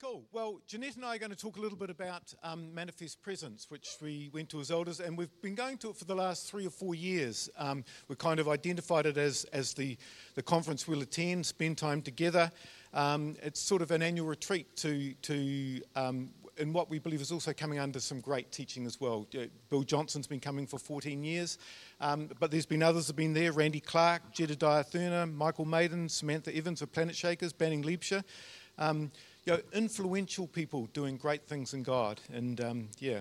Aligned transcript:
Cool. 0.00 0.22
Well, 0.30 0.60
Jeanette 0.68 0.94
and 0.94 1.04
I 1.04 1.16
are 1.16 1.18
going 1.18 1.32
to 1.32 1.36
talk 1.36 1.56
a 1.56 1.60
little 1.60 1.76
bit 1.76 1.90
about 1.90 2.32
um, 2.44 2.72
Manifest 2.72 3.20
Presence, 3.20 3.66
which 3.68 3.96
we 4.00 4.30
went 4.32 4.48
to 4.50 4.60
as 4.60 4.70
elders, 4.70 5.00
and 5.00 5.18
we've 5.18 5.28
been 5.42 5.56
going 5.56 5.76
to 5.78 5.90
it 5.90 5.96
for 5.96 6.04
the 6.04 6.14
last 6.14 6.48
three 6.48 6.64
or 6.64 6.70
four 6.70 6.94
years. 6.94 7.50
Um, 7.58 7.84
we 8.06 8.14
kind 8.14 8.38
of 8.38 8.48
identified 8.48 9.06
it 9.06 9.16
as, 9.16 9.42
as 9.52 9.74
the, 9.74 9.98
the 10.36 10.42
conference 10.42 10.86
we'll 10.86 11.02
attend, 11.02 11.46
spend 11.46 11.78
time 11.78 12.00
together. 12.00 12.48
Um, 12.94 13.34
it's 13.42 13.58
sort 13.60 13.82
of 13.82 13.90
an 13.90 14.04
annual 14.04 14.28
retreat 14.28 14.76
to, 14.76 15.14
to 15.14 15.80
um, 15.96 16.30
in 16.58 16.72
what 16.72 16.88
we 16.88 17.00
believe 17.00 17.20
is 17.20 17.32
also 17.32 17.52
coming 17.52 17.80
under 17.80 17.98
some 17.98 18.20
great 18.20 18.52
teaching 18.52 18.86
as 18.86 19.00
well. 19.00 19.26
Bill 19.68 19.82
Johnson's 19.82 20.28
been 20.28 20.38
coming 20.38 20.68
for 20.68 20.78
14 20.78 21.24
years, 21.24 21.58
um, 22.00 22.30
but 22.38 22.52
there's 22.52 22.66
been 22.66 22.84
others 22.84 23.08
that 23.08 23.14
have 23.14 23.16
been 23.16 23.34
there 23.34 23.50
Randy 23.50 23.80
Clark, 23.80 24.32
Jedediah 24.32 24.84
Thurner, 24.84 25.32
Michael 25.32 25.64
Maiden, 25.64 26.08
Samantha 26.08 26.56
Evans 26.56 26.82
of 26.82 26.92
Planetshakers, 26.92 27.52
Banning 27.52 27.82
Liebscher. 27.82 28.22
You 29.48 29.54
know, 29.54 29.62
influential 29.72 30.46
people 30.46 30.90
doing 30.92 31.16
great 31.16 31.42
things 31.46 31.72
in 31.72 31.82
God. 31.82 32.20
And 32.30 32.60
um, 32.60 32.88
yeah, 32.98 33.20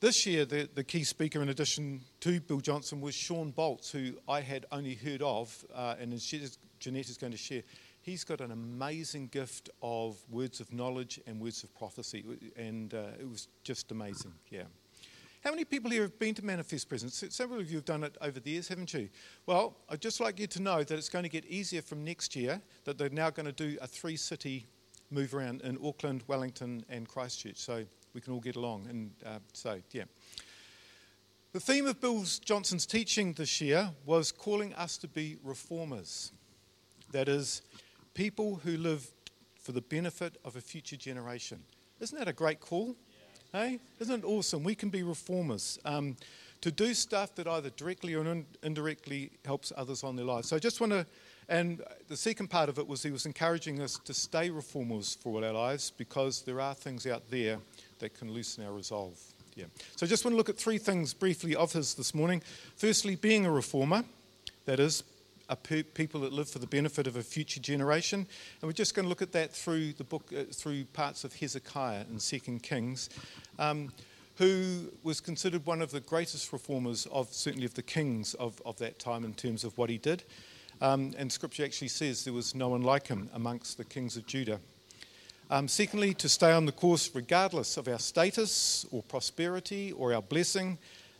this 0.00 0.26
year 0.26 0.44
the, 0.44 0.68
the 0.74 0.82
key 0.82 1.04
speaker, 1.04 1.40
in 1.40 1.50
addition 1.50 2.00
to 2.18 2.40
Bill 2.40 2.58
Johnson, 2.58 3.00
was 3.00 3.14
Shawn 3.14 3.52
Bolz, 3.52 3.92
who 3.92 4.14
I 4.28 4.40
had 4.40 4.66
only 4.72 4.94
heard 4.94 5.22
of, 5.22 5.64
uh, 5.72 5.94
and 6.00 6.18
Jeanette 6.18 7.08
is 7.08 7.16
going 7.16 7.30
to 7.30 7.38
share, 7.38 7.62
he's 8.02 8.24
got 8.24 8.40
an 8.40 8.50
amazing 8.50 9.28
gift 9.28 9.70
of 9.84 10.18
words 10.32 10.58
of 10.58 10.72
knowledge 10.72 11.20
and 11.28 11.40
words 11.40 11.62
of 11.62 11.72
prophecy, 11.76 12.24
and 12.56 12.92
uh, 12.92 13.10
it 13.20 13.30
was 13.30 13.46
just 13.62 13.92
amazing. 13.92 14.32
Yeah. 14.50 14.64
How 15.44 15.50
many 15.52 15.64
people 15.64 15.92
here 15.92 16.02
have 16.02 16.18
been 16.18 16.34
to 16.34 16.44
Manifest 16.44 16.88
Presence? 16.88 17.22
Several 17.28 17.60
of 17.60 17.70
you 17.70 17.76
have 17.76 17.84
done 17.84 18.02
it 18.02 18.18
over 18.20 18.40
the 18.40 18.50
years, 18.50 18.66
haven't 18.66 18.92
you? 18.92 19.08
Well, 19.46 19.76
I'd 19.88 20.00
just 20.00 20.18
like 20.18 20.40
you 20.40 20.48
to 20.48 20.60
know 20.60 20.82
that 20.82 20.98
it's 20.98 21.08
going 21.08 21.22
to 21.22 21.28
get 21.28 21.44
easier 21.44 21.82
from 21.82 22.04
next 22.04 22.34
year, 22.34 22.60
that 22.82 22.98
they're 22.98 23.10
now 23.10 23.30
going 23.30 23.46
to 23.46 23.52
do 23.52 23.78
a 23.80 23.86
three 23.86 24.16
city 24.16 24.66
move 25.10 25.34
around 25.34 25.62
in 25.62 25.78
Auckland, 25.84 26.22
Wellington, 26.26 26.84
and 26.88 27.08
Christchurch, 27.08 27.56
so 27.56 27.84
we 28.14 28.20
can 28.20 28.32
all 28.32 28.40
get 28.40 28.56
along. 28.56 28.86
And 28.88 29.10
uh, 29.24 29.38
so, 29.52 29.80
yeah. 29.92 30.04
The 31.52 31.60
theme 31.60 31.86
of 31.86 32.00
Bill 32.00 32.22
Johnson's 32.44 32.86
teaching 32.86 33.32
this 33.32 33.60
year 33.60 33.90
was 34.04 34.30
calling 34.32 34.74
us 34.74 34.98
to 34.98 35.08
be 35.08 35.36
reformers. 35.42 36.32
That 37.12 37.28
is, 37.28 37.62
people 38.14 38.60
who 38.64 38.76
live 38.76 39.10
for 39.60 39.72
the 39.72 39.80
benefit 39.80 40.36
of 40.44 40.56
a 40.56 40.60
future 40.60 40.96
generation. 40.96 41.62
Isn't 42.00 42.18
that 42.18 42.28
a 42.28 42.32
great 42.32 42.60
call? 42.60 42.94
Yeah. 43.52 43.60
Hey? 43.60 43.80
Isn't 44.00 44.24
it 44.24 44.26
awesome? 44.26 44.64
We 44.64 44.74
can 44.74 44.90
be 44.90 45.02
reformers. 45.02 45.78
Um, 45.84 46.16
to 46.60 46.70
do 46.70 46.94
stuff 46.94 47.34
that 47.36 47.46
either 47.46 47.70
directly 47.70 48.14
or 48.14 48.44
indirectly 48.62 49.30
helps 49.44 49.72
others 49.76 50.02
on 50.04 50.16
their 50.16 50.24
lives. 50.24 50.48
So 50.48 50.56
I 50.56 50.58
just 50.58 50.80
want 50.80 50.92
to 50.92 51.06
and 51.48 51.82
the 52.08 52.16
second 52.16 52.48
part 52.48 52.68
of 52.68 52.78
it 52.78 52.86
was 52.88 53.02
he 53.02 53.10
was 53.10 53.26
encouraging 53.26 53.80
us 53.80 53.98
to 54.04 54.14
stay 54.14 54.50
reformers 54.50 55.16
for 55.20 55.34
all 55.34 55.44
our 55.44 55.52
lives 55.52 55.92
because 55.96 56.42
there 56.42 56.60
are 56.60 56.74
things 56.74 57.06
out 57.06 57.30
there 57.30 57.58
that 58.00 58.14
can 58.18 58.32
loosen 58.32 58.64
our 58.64 58.72
resolve. 58.72 59.18
Yeah. 59.54 59.66
So 59.94 60.04
I 60.04 60.08
just 60.08 60.24
want 60.24 60.32
to 60.32 60.36
look 60.36 60.48
at 60.48 60.56
three 60.56 60.78
things 60.78 61.14
briefly 61.14 61.56
of 61.56 61.72
his 61.72 61.94
this 61.94 62.14
morning. 62.14 62.42
Firstly, 62.76 63.16
being 63.16 63.46
a 63.46 63.50
reformer, 63.50 64.04
that 64.66 64.80
is, 64.80 65.02
a 65.48 65.56
pe- 65.56 65.84
people 65.84 66.20
that 66.22 66.32
live 66.32 66.50
for 66.50 66.58
the 66.58 66.66
benefit 66.66 67.06
of 67.06 67.16
a 67.16 67.22
future 67.22 67.60
generation. 67.60 68.20
And 68.60 68.68
we're 68.68 68.72
just 68.72 68.94
going 68.94 69.04
to 69.04 69.08
look 69.08 69.22
at 69.22 69.32
that 69.32 69.52
through 69.52 69.92
the 69.92 70.04
book, 70.04 70.32
uh, 70.36 70.42
through 70.52 70.84
parts 70.86 71.24
of 71.24 71.34
Hezekiah 71.34 72.04
and 72.10 72.20
Second 72.20 72.62
Kings. 72.62 73.08
Um, 73.58 73.92
who 74.36 74.92
was 75.02 75.20
considered 75.20 75.64
one 75.64 75.80
of 75.80 75.90
the 75.90 76.00
greatest 76.00 76.52
reformers 76.52 77.06
of 77.06 77.32
certainly 77.32 77.64
of 77.64 77.74
the 77.74 77.82
kings 77.82 78.34
of, 78.34 78.60
of 78.66 78.76
that 78.78 78.98
time 78.98 79.24
in 79.24 79.32
terms 79.32 79.64
of 79.64 79.76
what 79.78 79.88
he 79.88 79.96
did. 79.96 80.22
Um, 80.80 81.14
and 81.16 81.32
scripture 81.32 81.64
actually 81.64 81.88
says 81.88 82.24
there 82.24 82.34
was 82.34 82.54
no 82.54 82.68
one 82.68 82.82
like 82.82 83.06
him 83.06 83.30
amongst 83.32 83.78
the 83.78 83.84
kings 83.84 84.16
of 84.16 84.26
Judah. 84.26 84.60
Um, 85.48 85.68
secondly, 85.68 86.12
to 86.14 86.28
stay 86.28 86.52
on 86.52 86.66
the 86.66 86.72
course 86.72 87.10
regardless 87.14 87.76
of 87.76 87.88
our 87.88 87.98
status 87.98 88.84
or 88.90 89.02
prosperity 89.04 89.92
or 89.92 90.12
our 90.12 90.22
blessing 90.22 90.76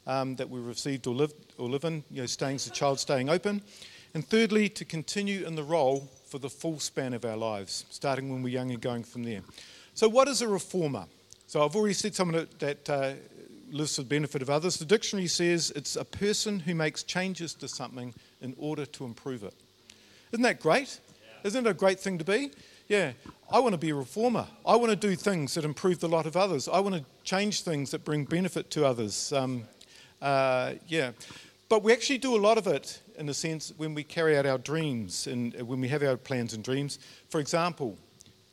um, 0.06 0.36
that 0.36 0.50
we 0.50 0.60
received 0.60 1.06
or, 1.06 1.14
lived, 1.14 1.34
or 1.58 1.68
live 1.68 1.84
in, 1.84 2.04
you 2.10 2.22
know, 2.22 2.26
staying 2.26 2.56
as 2.56 2.66
a 2.66 2.70
child, 2.70 2.98
staying 2.98 3.28
open. 3.28 3.62
And 4.14 4.26
thirdly, 4.26 4.68
to 4.70 4.84
continue 4.84 5.46
in 5.46 5.54
the 5.54 5.62
role 5.62 6.10
for 6.26 6.38
the 6.38 6.50
full 6.50 6.80
span 6.80 7.14
of 7.14 7.24
our 7.24 7.36
lives, 7.36 7.84
starting 7.90 8.30
when 8.30 8.42
we're 8.42 8.48
young 8.48 8.70
and 8.70 8.80
going 8.80 9.04
from 9.04 9.22
there. 9.22 9.42
So, 9.94 10.08
what 10.08 10.28
is 10.28 10.42
a 10.42 10.48
reformer? 10.48 11.06
So, 11.46 11.64
I've 11.64 11.76
already 11.76 11.94
said 11.94 12.14
someone 12.14 12.36
that, 12.36 12.58
that 12.58 12.90
uh, 12.90 13.12
lives 13.70 13.96
for 13.96 14.02
the 14.02 14.08
benefit 14.08 14.42
of 14.42 14.50
others. 14.50 14.76
The 14.76 14.84
dictionary 14.84 15.26
says 15.26 15.72
it's 15.74 15.96
a 15.96 16.04
person 16.04 16.60
who 16.60 16.74
makes 16.74 17.02
changes 17.02 17.54
to 17.54 17.68
something 17.68 18.14
in 18.40 18.54
order 18.58 18.86
to 18.86 19.04
improve 19.04 19.42
it. 19.42 19.54
Isn't 20.32 20.42
that 20.42 20.60
great? 20.60 21.00
Isn't 21.44 21.66
it 21.66 21.70
a 21.70 21.74
great 21.74 22.00
thing 22.00 22.18
to 22.18 22.24
be? 22.24 22.50
Yeah, 22.88 23.12
I 23.50 23.58
want 23.58 23.72
to 23.72 23.78
be 23.78 23.90
a 23.90 23.94
reformer. 23.94 24.46
I 24.64 24.76
want 24.76 24.90
to 24.90 24.96
do 24.96 25.16
things 25.16 25.54
that 25.54 25.64
improve 25.64 26.00
the 26.00 26.08
lot 26.08 26.26
of 26.26 26.36
others. 26.36 26.68
I 26.68 26.80
want 26.80 26.94
to 26.94 27.04
change 27.24 27.62
things 27.62 27.90
that 27.90 28.04
bring 28.04 28.24
benefit 28.24 28.70
to 28.70 28.86
others. 28.86 29.32
Um, 29.32 29.64
uh, 30.22 30.74
yeah, 30.86 31.12
but 31.68 31.82
we 31.82 31.92
actually 31.92 32.18
do 32.18 32.36
a 32.36 32.38
lot 32.38 32.58
of 32.58 32.66
it 32.66 33.00
in 33.18 33.28
a 33.28 33.34
sense 33.34 33.72
when 33.76 33.94
we 33.94 34.04
carry 34.04 34.38
out 34.38 34.46
our 34.46 34.58
dreams 34.58 35.26
and 35.26 35.54
when 35.62 35.80
we 35.80 35.88
have 35.88 36.02
our 36.02 36.16
plans 36.16 36.54
and 36.54 36.62
dreams. 36.62 36.98
For 37.28 37.40
example, 37.40 37.98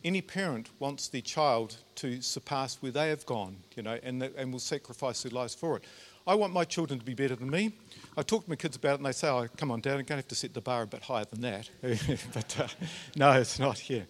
any 0.04 0.22
parent 0.22 0.70
wants 0.80 1.08
their 1.08 1.22
child 1.22 1.78
to 1.96 2.22
surpass 2.22 2.76
where 2.82 2.92
they 2.92 3.10
have 3.10 3.26
gone, 3.26 3.56
you 3.76 3.84
know, 3.84 3.98
and, 4.04 4.24
and 4.24 4.52
will 4.52 4.60
sacrifice 4.60 5.24
their 5.24 5.32
lives 5.32 5.56
for 5.56 5.78
it. 5.78 5.84
I 6.26 6.36
want 6.36 6.54
my 6.54 6.64
children 6.64 7.00
to 7.00 7.06
be 7.06 7.14
better 7.14 7.36
than 7.36 7.50
me. 7.50 7.74
I 8.16 8.22
talk 8.22 8.46
to 8.46 8.50
my 8.50 8.56
kids 8.56 8.78
about 8.78 8.94
it 8.94 8.96
and 8.96 9.06
they 9.06 9.12
say, 9.12 9.30
oh, 9.30 9.48
come 9.58 9.72
on, 9.72 9.82
Dad, 9.82 9.92
I'm 9.92 9.98
going 9.98 10.06
to 10.06 10.16
have 10.16 10.28
to 10.30 10.36
set 10.36 10.54
the 10.54 10.62
bar 10.62 10.84
a 10.84 10.88
bit 10.88 11.04
higher 11.04 11.26
than 11.26 11.42
that. 11.42 11.70
but 12.34 12.60
uh, 12.60 12.68
no, 13.16 13.32
it's 13.34 13.60
not 13.60 13.78
here. 13.78 14.06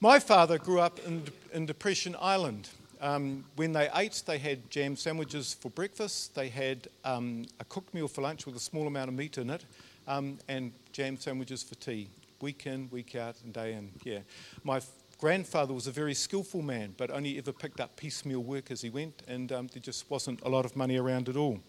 My 0.00 0.18
father 0.18 0.58
grew 0.58 0.80
up 0.80 1.00
in, 1.06 1.24
in 1.52 1.66
Depression 1.66 2.14
Island. 2.20 2.68
Um, 3.00 3.44
when 3.56 3.72
they 3.72 3.88
ate, 3.94 4.22
they 4.26 4.38
had 4.38 4.70
jam 4.70 4.96
sandwiches 4.96 5.54
for 5.54 5.70
breakfast, 5.70 6.34
they 6.34 6.48
had 6.48 6.88
um, 7.04 7.46
a 7.60 7.64
cooked 7.64 7.92
meal 7.92 8.08
for 8.08 8.22
lunch 8.22 8.46
with 8.46 8.56
a 8.56 8.60
small 8.60 8.86
amount 8.86 9.08
of 9.08 9.14
meat 9.14 9.36
in 9.36 9.50
it, 9.50 9.64
um, 10.06 10.38
and 10.48 10.72
jam 10.92 11.18
sandwiches 11.18 11.62
for 11.62 11.74
tea 11.74 12.08
week 12.40 12.66
in, 12.66 12.88
week 12.90 13.14
out, 13.14 13.36
and 13.44 13.52
day 13.52 13.74
in. 13.74 13.90
Yeah. 14.04 14.20
My 14.64 14.80
grandfather 15.18 15.72
was 15.72 15.86
a 15.86 15.92
very 15.92 16.14
skillful 16.14 16.62
man, 16.62 16.94
but 16.96 17.10
only 17.10 17.38
ever 17.38 17.52
picked 17.52 17.80
up 17.80 17.96
piecemeal 17.96 18.42
work 18.42 18.70
as 18.70 18.82
he 18.82 18.90
went, 18.90 19.22
and 19.28 19.50
um, 19.52 19.68
there 19.72 19.80
just 19.80 20.10
wasn't 20.10 20.40
a 20.42 20.48
lot 20.48 20.64
of 20.64 20.76
money 20.76 20.96
around 20.96 21.28
at 21.28 21.36
all. 21.36 21.60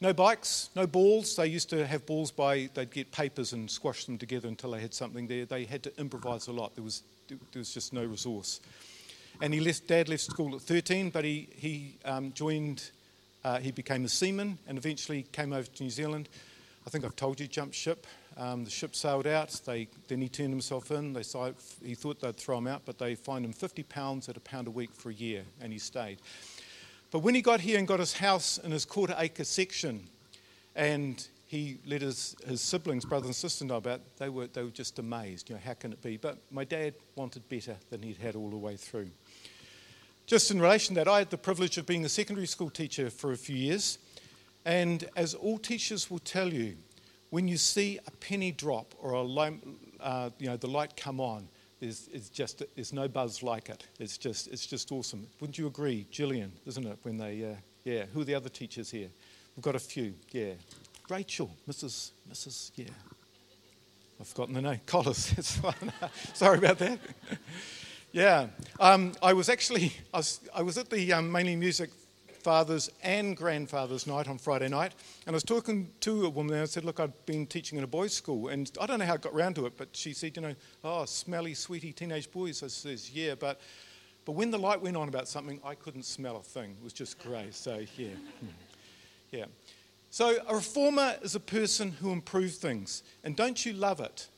No 0.00 0.12
bikes, 0.12 0.70
no 0.74 0.86
balls. 0.86 1.36
They 1.36 1.46
used 1.46 1.70
to 1.70 1.86
have 1.86 2.04
balls 2.04 2.30
by, 2.30 2.68
they'd 2.74 2.90
get 2.90 3.10
papers 3.12 3.52
and 3.52 3.70
squash 3.70 4.04
them 4.04 4.18
together 4.18 4.48
until 4.48 4.72
they 4.72 4.80
had 4.80 4.92
something 4.92 5.26
there. 5.26 5.46
They 5.46 5.64
had 5.64 5.82
to 5.84 5.98
improvise 5.98 6.48
a 6.48 6.52
lot. 6.52 6.74
There 6.74 6.84
was, 6.84 7.02
there 7.28 7.38
was 7.54 7.72
just 7.72 7.92
no 7.92 8.04
resource. 8.04 8.60
And 9.40 9.54
he 9.54 9.60
left, 9.60 9.86
dad 9.86 10.08
left 10.08 10.22
school 10.22 10.54
at 10.54 10.60
13, 10.60 11.10
but 11.10 11.24
he, 11.24 11.48
he 11.56 11.96
um, 12.04 12.32
joined, 12.32 12.90
uh, 13.44 13.58
he 13.58 13.70
became 13.70 14.04
a 14.04 14.08
seaman 14.08 14.58
and 14.66 14.78
eventually 14.78 15.22
came 15.32 15.52
over 15.52 15.68
to 15.68 15.82
New 15.82 15.90
Zealand. 15.90 16.28
I 16.86 16.90
think 16.90 17.04
I've 17.04 17.16
told 17.16 17.40
you, 17.40 17.46
jumped 17.46 17.74
ship, 17.74 18.06
um, 18.36 18.64
the 18.64 18.70
ship 18.70 18.96
sailed 18.96 19.26
out. 19.26 19.50
They, 19.64 19.88
then 20.08 20.20
he 20.20 20.28
turned 20.28 20.50
himself 20.50 20.90
in. 20.90 21.12
They 21.12 21.22
saw, 21.22 21.50
he 21.84 21.94
thought 21.94 22.20
they'd 22.20 22.36
throw 22.36 22.58
him 22.58 22.66
out, 22.66 22.82
but 22.84 22.98
they 22.98 23.14
fined 23.14 23.44
him 23.44 23.52
50 23.52 23.82
pounds 23.84 24.28
at 24.28 24.36
a 24.36 24.40
pound 24.40 24.66
a 24.66 24.70
week 24.70 24.90
for 24.92 25.10
a 25.10 25.14
year, 25.14 25.44
and 25.60 25.72
he 25.72 25.78
stayed. 25.78 26.18
But 27.10 27.20
when 27.20 27.34
he 27.34 27.42
got 27.42 27.60
here 27.60 27.78
and 27.78 27.86
got 27.86 28.00
his 28.00 28.14
house 28.14 28.58
in 28.58 28.72
his 28.72 28.84
quarter 28.84 29.14
acre 29.18 29.44
section, 29.44 30.08
and 30.74 31.26
he 31.46 31.78
let 31.86 32.02
his, 32.02 32.34
his 32.46 32.60
siblings, 32.60 33.04
brothers 33.04 33.26
and 33.26 33.36
sisters 33.36 33.68
know 33.68 33.76
about, 33.76 34.00
they 34.16 34.28
were, 34.28 34.48
they 34.48 34.64
were 34.64 34.70
just 34.70 34.98
amazed. 34.98 35.48
You 35.48 35.54
know, 35.54 35.60
how 35.64 35.74
can 35.74 35.92
it 35.92 36.02
be? 36.02 36.16
But 36.16 36.38
my 36.50 36.64
dad 36.64 36.94
wanted 37.14 37.48
better 37.48 37.76
than 37.90 38.02
he'd 38.02 38.16
had 38.16 38.34
all 38.34 38.50
the 38.50 38.56
way 38.56 38.76
through. 38.76 39.10
Just 40.26 40.50
in 40.50 40.60
relation 40.60 40.94
to 40.94 41.04
that, 41.04 41.08
I 41.08 41.18
had 41.18 41.30
the 41.30 41.38
privilege 41.38 41.78
of 41.78 41.86
being 41.86 42.04
a 42.04 42.08
secondary 42.08 42.46
school 42.46 42.70
teacher 42.70 43.10
for 43.10 43.32
a 43.32 43.36
few 43.36 43.56
years. 43.56 43.98
And 44.64 45.04
as 45.14 45.34
all 45.34 45.58
teachers 45.58 46.10
will 46.10 46.18
tell 46.18 46.52
you, 46.52 46.76
when 47.34 47.48
you 47.48 47.56
see 47.56 47.98
a 48.06 48.12
penny 48.12 48.52
drop 48.52 48.94
or 49.00 49.10
a 49.14 49.50
uh, 50.00 50.30
you 50.38 50.46
know, 50.46 50.56
the 50.56 50.68
light 50.68 50.96
come 50.96 51.18
on, 51.18 51.48
there's, 51.80 52.08
it's 52.12 52.28
just, 52.28 52.62
there's 52.76 52.92
no 52.92 53.08
buzz 53.08 53.42
like 53.42 53.68
it. 53.68 53.88
It's 53.98 54.16
just, 54.16 54.46
it's 54.46 54.64
just 54.64 54.92
awesome. 54.92 55.26
Wouldn't 55.40 55.58
you 55.58 55.66
agree, 55.66 56.06
Gillian, 56.12 56.52
isn't 56.64 56.86
it? 56.86 56.96
When 57.02 57.16
they, 57.16 57.44
uh, 57.44 57.56
yeah, 57.82 58.04
who 58.12 58.20
are 58.20 58.24
the 58.24 58.36
other 58.36 58.48
teachers 58.48 58.88
here? 58.88 59.08
We've 59.56 59.64
got 59.64 59.74
a 59.74 59.80
few, 59.80 60.14
yeah. 60.30 60.52
Rachel, 61.10 61.50
Mrs. 61.68 62.12
Mrs. 62.30 62.70
Yeah. 62.76 62.84
I've 64.20 64.28
forgotten 64.28 64.54
the 64.54 64.62
name. 64.62 64.80
Collis. 64.86 65.34
Sorry 66.34 66.58
about 66.58 66.78
that. 66.78 67.00
yeah. 68.12 68.46
Um, 68.78 69.12
I 69.20 69.32
was 69.32 69.48
actually, 69.48 69.92
I 70.14 70.18
was, 70.18 70.38
I 70.54 70.62
was 70.62 70.78
at 70.78 70.88
the 70.88 71.12
um, 71.12 71.32
Mainly 71.32 71.56
Music 71.56 71.90
father's 72.44 72.90
and 73.02 73.36
grandfather's 73.36 74.06
night 74.06 74.28
on 74.28 74.38
Friday 74.38 74.68
night. 74.68 74.92
And 75.26 75.34
I 75.34 75.36
was 75.36 75.42
talking 75.42 75.88
to 76.00 76.26
a 76.26 76.28
woman 76.28 76.52
and 76.52 76.62
I 76.62 76.66
said, 76.66 76.84
Look, 76.84 77.00
I've 77.00 77.26
been 77.26 77.46
teaching 77.46 77.78
in 77.78 77.84
a 77.84 77.88
boys' 77.88 78.12
school. 78.12 78.48
And 78.48 78.70
I 78.80 78.86
don't 78.86 78.98
know 78.98 79.06
how 79.06 79.14
it 79.14 79.22
got 79.22 79.34
round 79.34 79.56
to 79.56 79.66
it, 79.66 79.76
but 79.76 79.88
she 79.92 80.12
said, 80.12 80.36
You 80.36 80.42
know, 80.42 80.54
oh, 80.84 81.06
smelly, 81.06 81.54
sweetie 81.54 81.92
teenage 81.92 82.30
boys. 82.30 82.62
I 82.62 82.68
says, 82.68 83.10
Yeah, 83.10 83.34
but. 83.34 83.60
But 84.26 84.32
when 84.32 84.50
the 84.50 84.58
light 84.58 84.80
went 84.80 84.96
on 84.96 85.08
about 85.08 85.28
something, 85.28 85.60
I 85.62 85.74
couldn't 85.74 86.04
smell 86.04 86.36
a 86.36 86.42
thing. 86.42 86.76
It 86.78 86.82
was 86.82 86.94
just 86.94 87.22
grey. 87.22 87.48
So, 87.50 87.84
yeah. 87.98 88.08
Hmm. 88.40 88.46
Yeah. 89.32 89.44
So, 90.10 90.38
a 90.48 90.54
reformer 90.54 91.16
is 91.20 91.34
a 91.34 91.40
person 91.40 91.90
who 91.90 92.10
improves 92.10 92.56
things. 92.56 93.02
And 93.22 93.36
don't 93.36 93.66
you 93.66 93.74
love 93.74 94.00
it 94.00 94.28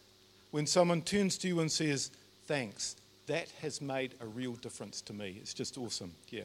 when 0.51 0.67
someone 0.67 1.03
turns 1.03 1.39
to 1.39 1.47
you 1.47 1.61
and 1.61 1.71
says, 1.71 2.11
Thanks, 2.47 2.97
That 3.27 3.49
has 3.61 3.81
made 3.81 4.15
a 4.21 4.27
real 4.27 4.55
difference 4.55 5.01
to 5.03 5.13
me. 5.13 5.39
It's 5.41 5.55
just 5.55 5.79
awesome. 5.79 6.13
Yeah. 6.31 6.43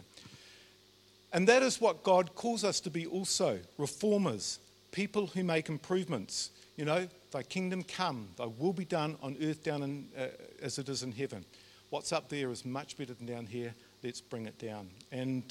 And 1.33 1.48
that 1.48 1.63
is 1.63 1.80
what 1.80 2.04
God 2.04 2.36
calls 2.36 2.63
us 2.63 2.80
to 2.81 2.89
be 2.89 3.06
also 3.06 3.60
reformers, 3.78 4.60
people 4.92 5.28
who 5.28 5.44
make 5.44 5.69
improvements. 5.69 6.51
You 6.75 6.86
know, 6.86 7.07
thy 7.31 7.44
kingdom 7.44 7.83
come, 7.83 8.28
thy 8.38 8.45
will 8.45 8.74
be 8.74 8.86
done 8.86 9.18
on 9.22 9.38
earth 9.42 9.63
down 9.63 9.83
in, 9.83 10.07
uh, 10.18 10.28
as 10.62 10.78
it 10.78 10.89
is 10.89 11.04
in 11.04 11.12
heaven. 11.12 11.45
What's 11.89 12.12
up 12.12 12.30
there 12.30 12.51
is 12.51 12.66
much 12.66 12.98
better 12.98 13.13
than 13.13 13.25
down 13.25 13.45
here. 13.45 13.74
Let's 14.04 14.22
bring 14.22 14.45
it 14.45 14.57
down. 14.57 14.89
And 15.12 15.44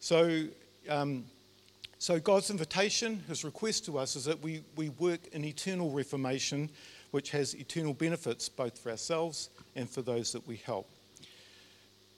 so, 0.00 0.46
um, 0.88 1.24
so 1.98 2.18
God's 2.18 2.50
invitation, 2.50 3.22
his 3.28 3.44
request 3.44 3.86
to 3.86 3.98
us, 3.98 4.16
is 4.16 4.24
that 4.24 4.42
we, 4.42 4.62
we 4.76 4.90
work 4.90 5.26
in 5.32 5.44
eternal 5.44 5.90
reformation, 5.90 6.70
which 7.12 7.30
has 7.30 7.54
eternal 7.54 7.94
benefits 7.94 8.48
both 8.48 8.78
for 8.78 8.90
ourselves 8.90 9.48
and 9.76 9.88
for 9.88 10.02
those 10.02 10.32
that 10.32 10.46
we 10.46 10.56
help. 10.56 10.88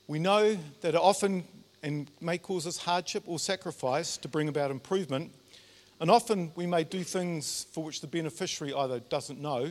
We 0.09 0.19
know 0.19 0.57
that 0.81 0.95
often 0.95 1.45
and 1.87 2.11
may 2.21 2.37
cause 2.37 2.67
us 2.67 2.79
hardship 2.79 3.23
or 3.27 3.39
sacrifice 3.39 4.17
to 4.17 4.27
bring 4.27 4.49
about 4.49 4.73
improvement. 4.73 5.31
And 6.01 6.11
often 6.11 6.51
we 6.57 6.67
may 6.67 6.83
do 6.83 7.05
things 7.05 7.69
for 7.71 7.85
which 7.85 8.01
the 8.01 8.09
beneficiary 8.09 8.75
either 8.75 8.99
doesn't 8.99 9.41
know 9.41 9.71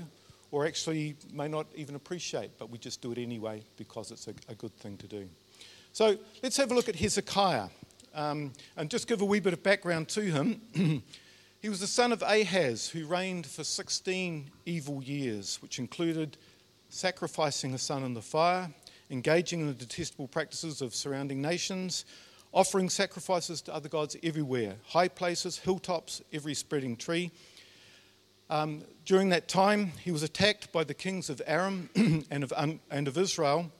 or 0.49 0.65
actually 0.65 1.17
may 1.33 1.49
not 1.49 1.67
even 1.75 1.95
appreciate, 1.95 2.51
but 2.57 2.69
we 2.69 2.77
just 2.77 3.01
do 3.01 3.11
it 3.11 3.17
anyway 3.17 3.61
because 3.75 4.11
it's 4.11 4.29
a, 4.29 4.33
a 4.47 4.55
good 4.55 4.73
thing 4.77 4.95
to 4.97 5.07
do. 5.07 5.27
So 5.91 6.17
let's 6.41 6.55
have 6.55 6.71
a 6.71 6.73
look 6.73 6.87
at 6.87 6.95
Hezekiah 6.95 7.67
um, 8.13 8.53
and 8.77 8.89
just 8.89 9.09
give 9.09 9.19
a 9.19 9.25
wee 9.25 9.41
bit 9.41 9.51
of 9.51 9.61
background 9.61 10.07
to 10.09 10.21
him. 10.21 10.61
he 11.61 11.67
was 11.67 11.81
the 11.81 11.87
son 11.87 12.13
of 12.13 12.21
Ahaz, 12.21 12.87
who 12.87 13.05
reigned 13.07 13.45
for 13.45 13.65
16 13.65 14.49
evil 14.65 15.03
years, 15.03 15.61
which 15.61 15.79
included 15.79 16.37
sacrificing 16.87 17.73
a 17.73 17.77
son 17.77 18.03
in 18.03 18.13
the 18.13 18.21
fire, 18.21 18.69
engaging 19.09 19.61
in 19.61 19.67
the 19.67 19.73
detestable 19.73 20.27
practices 20.27 20.81
of 20.81 20.95
surrounding 20.95 21.41
nations, 21.41 22.05
offering 22.53 22.89
sacrifices 22.89 23.61
to 23.61 23.73
other 23.73 23.89
gods 23.89 24.15
everywhere 24.23 24.75
high 24.87 25.07
places, 25.07 25.57
hilltops, 25.57 26.21
every 26.31 26.53
spreading 26.53 26.95
tree. 26.95 27.31
Um, 28.49 28.83
during 29.05 29.29
that 29.29 29.47
time, 29.47 29.91
he 30.03 30.11
was 30.11 30.21
attacked 30.23 30.71
by 30.71 30.83
the 30.83 30.93
kings 30.93 31.29
of 31.29 31.41
Aram 31.47 31.89
and 32.29 32.43
of, 32.43 32.53
um, 32.55 32.79
and 32.91 33.07
of 33.07 33.17
Israel, 33.17 33.71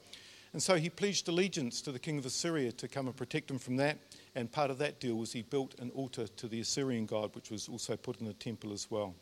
and 0.56 0.62
so 0.62 0.76
he 0.76 0.88
pledged 0.88 1.28
allegiance 1.28 1.82
to 1.82 1.92
the 1.92 1.98
king 1.98 2.16
of 2.16 2.24
Assyria 2.24 2.72
to 2.72 2.88
come 2.88 3.08
and 3.08 3.14
protect 3.14 3.50
him 3.50 3.58
from 3.58 3.76
that. 3.76 3.98
And 4.34 4.50
part 4.50 4.70
of 4.70 4.78
that 4.78 5.00
deal 5.00 5.16
was 5.16 5.30
he 5.30 5.42
built 5.42 5.74
an 5.80 5.90
altar 5.90 6.26
to 6.26 6.48
the 6.48 6.60
Assyrian 6.60 7.04
god, 7.04 7.34
which 7.34 7.50
was 7.50 7.68
also 7.68 7.94
put 7.94 8.20
in 8.20 8.26
the 8.26 8.32
temple 8.32 8.72
as 8.72 8.90
well. 8.90 9.14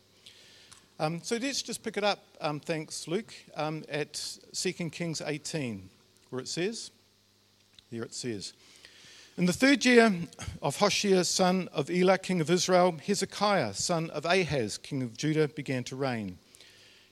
Um, 1.00 1.20
so 1.24 1.36
let's 1.36 1.60
just 1.60 1.82
pick 1.82 1.96
it 1.96 2.04
up, 2.04 2.24
um, 2.40 2.60
thanks, 2.60 3.08
Luke, 3.08 3.34
um, 3.56 3.82
at 3.88 4.38
2 4.52 4.72
Kings 4.90 5.20
18, 5.20 5.90
where 6.34 6.42
it 6.42 6.48
says, 6.48 6.90
here 7.90 8.02
it 8.02 8.12
says, 8.12 8.54
In 9.38 9.46
the 9.46 9.52
third 9.52 9.84
year 9.84 10.12
of 10.60 10.76
Hoshea, 10.78 11.22
son 11.22 11.68
of 11.72 11.88
Elah, 11.88 12.18
king 12.18 12.40
of 12.40 12.50
Israel, 12.50 12.96
Hezekiah, 13.06 13.72
son 13.74 14.10
of 14.10 14.24
Ahaz, 14.24 14.76
king 14.76 15.00
of 15.02 15.16
Judah, 15.16 15.46
began 15.46 15.84
to 15.84 15.94
reign. 15.94 16.38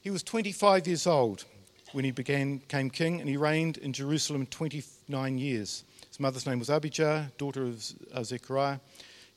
He 0.00 0.10
was 0.10 0.24
25 0.24 0.88
years 0.88 1.06
old 1.06 1.44
when 1.92 2.04
he 2.04 2.10
began, 2.10 2.56
became 2.56 2.90
king, 2.90 3.20
and 3.20 3.28
he 3.28 3.36
reigned 3.36 3.76
in 3.76 3.92
Jerusalem 3.92 4.46
29 4.46 5.38
years. 5.38 5.84
His 6.08 6.18
mother's 6.18 6.44
name 6.44 6.58
was 6.58 6.68
Abijah, 6.68 7.30
daughter 7.38 7.62
of 7.62 7.84
uh, 8.12 8.24
Zechariah. 8.24 8.80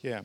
Yeah. 0.02 0.22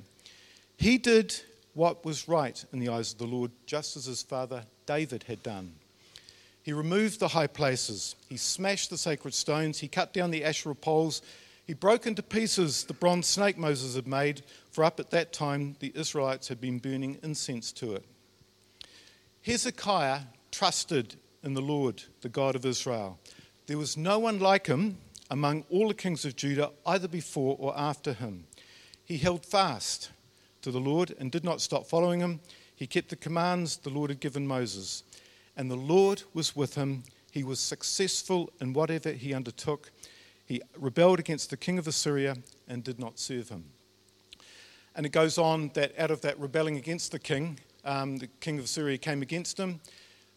He 0.78 0.96
did 0.96 1.38
what 1.74 2.02
was 2.06 2.28
right 2.28 2.64
in 2.72 2.78
the 2.78 2.88
eyes 2.88 3.12
of 3.12 3.18
the 3.18 3.26
Lord, 3.26 3.50
just 3.66 3.98
as 3.98 4.06
his 4.06 4.22
father 4.22 4.64
David 4.86 5.24
had 5.24 5.42
done. 5.42 5.74
He 6.62 6.72
removed 6.72 7.20
the 7.20 7.28
high 7.28 7.46
places, 7.46 8.16
he 8.28 8.36
smashed 8.36 8.90
the 8.90 8.98
sacred 8.98 9.34
stones, 9.34 9.78
he 9.78 9.88
cut 9.88 10.12
down 10.12 10.30
the 10.30 10.44
Asherah 10.44 10.74
poles, 10.74 11.22
he 11.66 11.74
broke 11.74 12.06
into 12.06 12.22
pieces 12.22 12.84
the 12.84 12.94
bronze 12.94 13.26
snake 13.26 13.56
Moses 13.56 13.94
had 13.94 14.06
made, 14.06 14.42
for 14.70 14.84
up 14.84 15.00
at 15.00 15.10
that 15.10 15.32
time 15.32 15.76
the 15.80 15.92
Israelites 15.94 16.48
had 16.48 16.60
been 16.60 16.78
burning 16.78 17.18
incense 17.22 17.72
to 17.72 17.94
it. 17.94 18.04
Hezekiah 19.42 20.20
trusted 20.50 21.16
in 21.42 21.54
the 21.54 21.62
Lord, 21.62 22.02
the 22.20 22.28
God 22.28 22.56
of 22.56 22.66
Israel. 22.66 23.18
There 23.66 23.78
was 23.78 23.96
no 23.96 24.18
one 24.18 24.38
like 24.38 24.66
him 24.66 24.98
among 25.30 25.64
all 25.70 25.88
the 25.88 25.94
kings 25.94 26.24
of 26.24 26.36
Judah, 26.36 26.72
either 26.84 27.08
before 27.08 27.56
or 27.58 27.72
after 27.78 28.12
him. 28.12 28.44
He 29.04 29.16
held 29.16 29.46
fast 29.46 30.10
to 30.62 30.70
the 30.70 30.80
Lord 30.80 31.14
and 31.18 31.30
did 31.30 31.44
not 31.44 31.60
stop 31.60 31.86
following 31.86 32.20
him. 32.20 32.40
He 32.74 32.86
kept 32.86 33.08
the 33.08 33.16
commands 33.16 33.76
the 33.76 33.90
Lord 33.90 34.10
had 34.10 34.20
given 34.20 34.46
Moses. 34.46 35.04
And 35.56 35.70
the 35.70 35.76
Lord 35.76 36.22
was 36.34 36.54
with 36.56 36.74
him. 36.74 37.02
He 37.30 37.44
was 37.44 37.60
successful 37.60 38.50
in 38.60 38.72
whatever 38.72 39.12
he 39.12 39.34
undertook. 39.34 39.90
He 40.46 40.60
rebelled 40.76 41.18
against 41.18 41.50
the 41.50 41.56
king 41.56 41.78
of 41.78 41.86
Assyria 41.86 42.36
and 42.66 42.82
did 42.82 42.98
not 42.98 43.18
serve 43.18 43.48
him. 43.48 43.64
And 44.96 45.06
it 45.06 45.12
goes 45.12 45.38
on 45.38 45.70
that 45.74 45.96
out 45.98 46.10
of 46.10 46.20
that 46.22 46.38
rebelling 46.38 46.76
against 46.76 47.12
the 47.12 47.18
king, 47.18 47.58
um, 47.84 48.18
the 48.18 48.26
king 48.26 48.58
of 48.58 48.64
Assyria 48.64 48.98
came 48.98 49.22
against 49.22 49.58
him. 49.58 49.80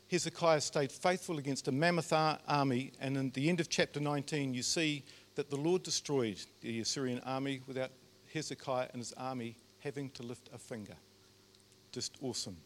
Hezekiah 0.10 0.62
stayed 0.62 0.92
faithful 0.92 1.40
against 1.40 1.68
a 1.68 1.72
mammoth 1.72 2.14
army. 2.14 2.92
And 3.00 3.18
in 3.18 3.32
the 3.32 3.50
end 3.50 3.60
of 3.60 3.70
chapter 3.70 4.00
19, 4.00 4.54
you 4.54 4.62
see 4.62 5.04
that 5.36 5.50
the 5.50 5.56
Lord 5.56 5.82
destroyed 5.82 6.38
the 6.62 6.82
Assyrian 6.82 7.20
army 7.26 7.62
without 7.66 7.90
Hezekiah 8.34 8.90
and 8.94 9.02
his 9.02 9.14
army 9.14 9.56
having 9.80 10.10
to 10.12 10.24
lift 10.24 10.50
a 10.54 10.58
finger. 10.58 10.96
Just 11.92 12.16
awesome. 12.22 12.58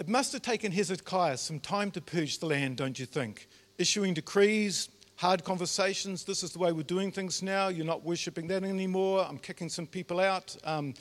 It 0.00 0.08
must 0.08 0.32
have 0.32 0.40
taken 0.40 0.72
Hezekiah 0.72 1.36
some 1.36 1.60
time 1.60 1.90
to 1.90 2.00
purge 2.00 2.38
the 2.38 2.46
land, 2.46 2.78
don't 2.78 2.98
you 2.98 3.04
think? 3.04 3.50
Issuing 3.76 4.14
decrees, 4.14 4.88
hard 5.16 5.44
conversations. 5.44 6.24
This 6.24 6.42
is 6.42 6.52
the 6.52 6.58
way 6.58 6.72
we're 6.72 6.84
doing 6.84 7.12
things 7.12 7.42
now. 7.42 7.68
You're 7.68 7.84
not 7.84 8.02
worshipping 8.02 8.46
that 8.46 8.64
anymore. 8.64 9.26
I'm 9.28 9.36
kicking 9.36 9.68
some 9.68 9.86
people 9.86 10.18
out. 10.18 10.56
Um, 10.64 10.94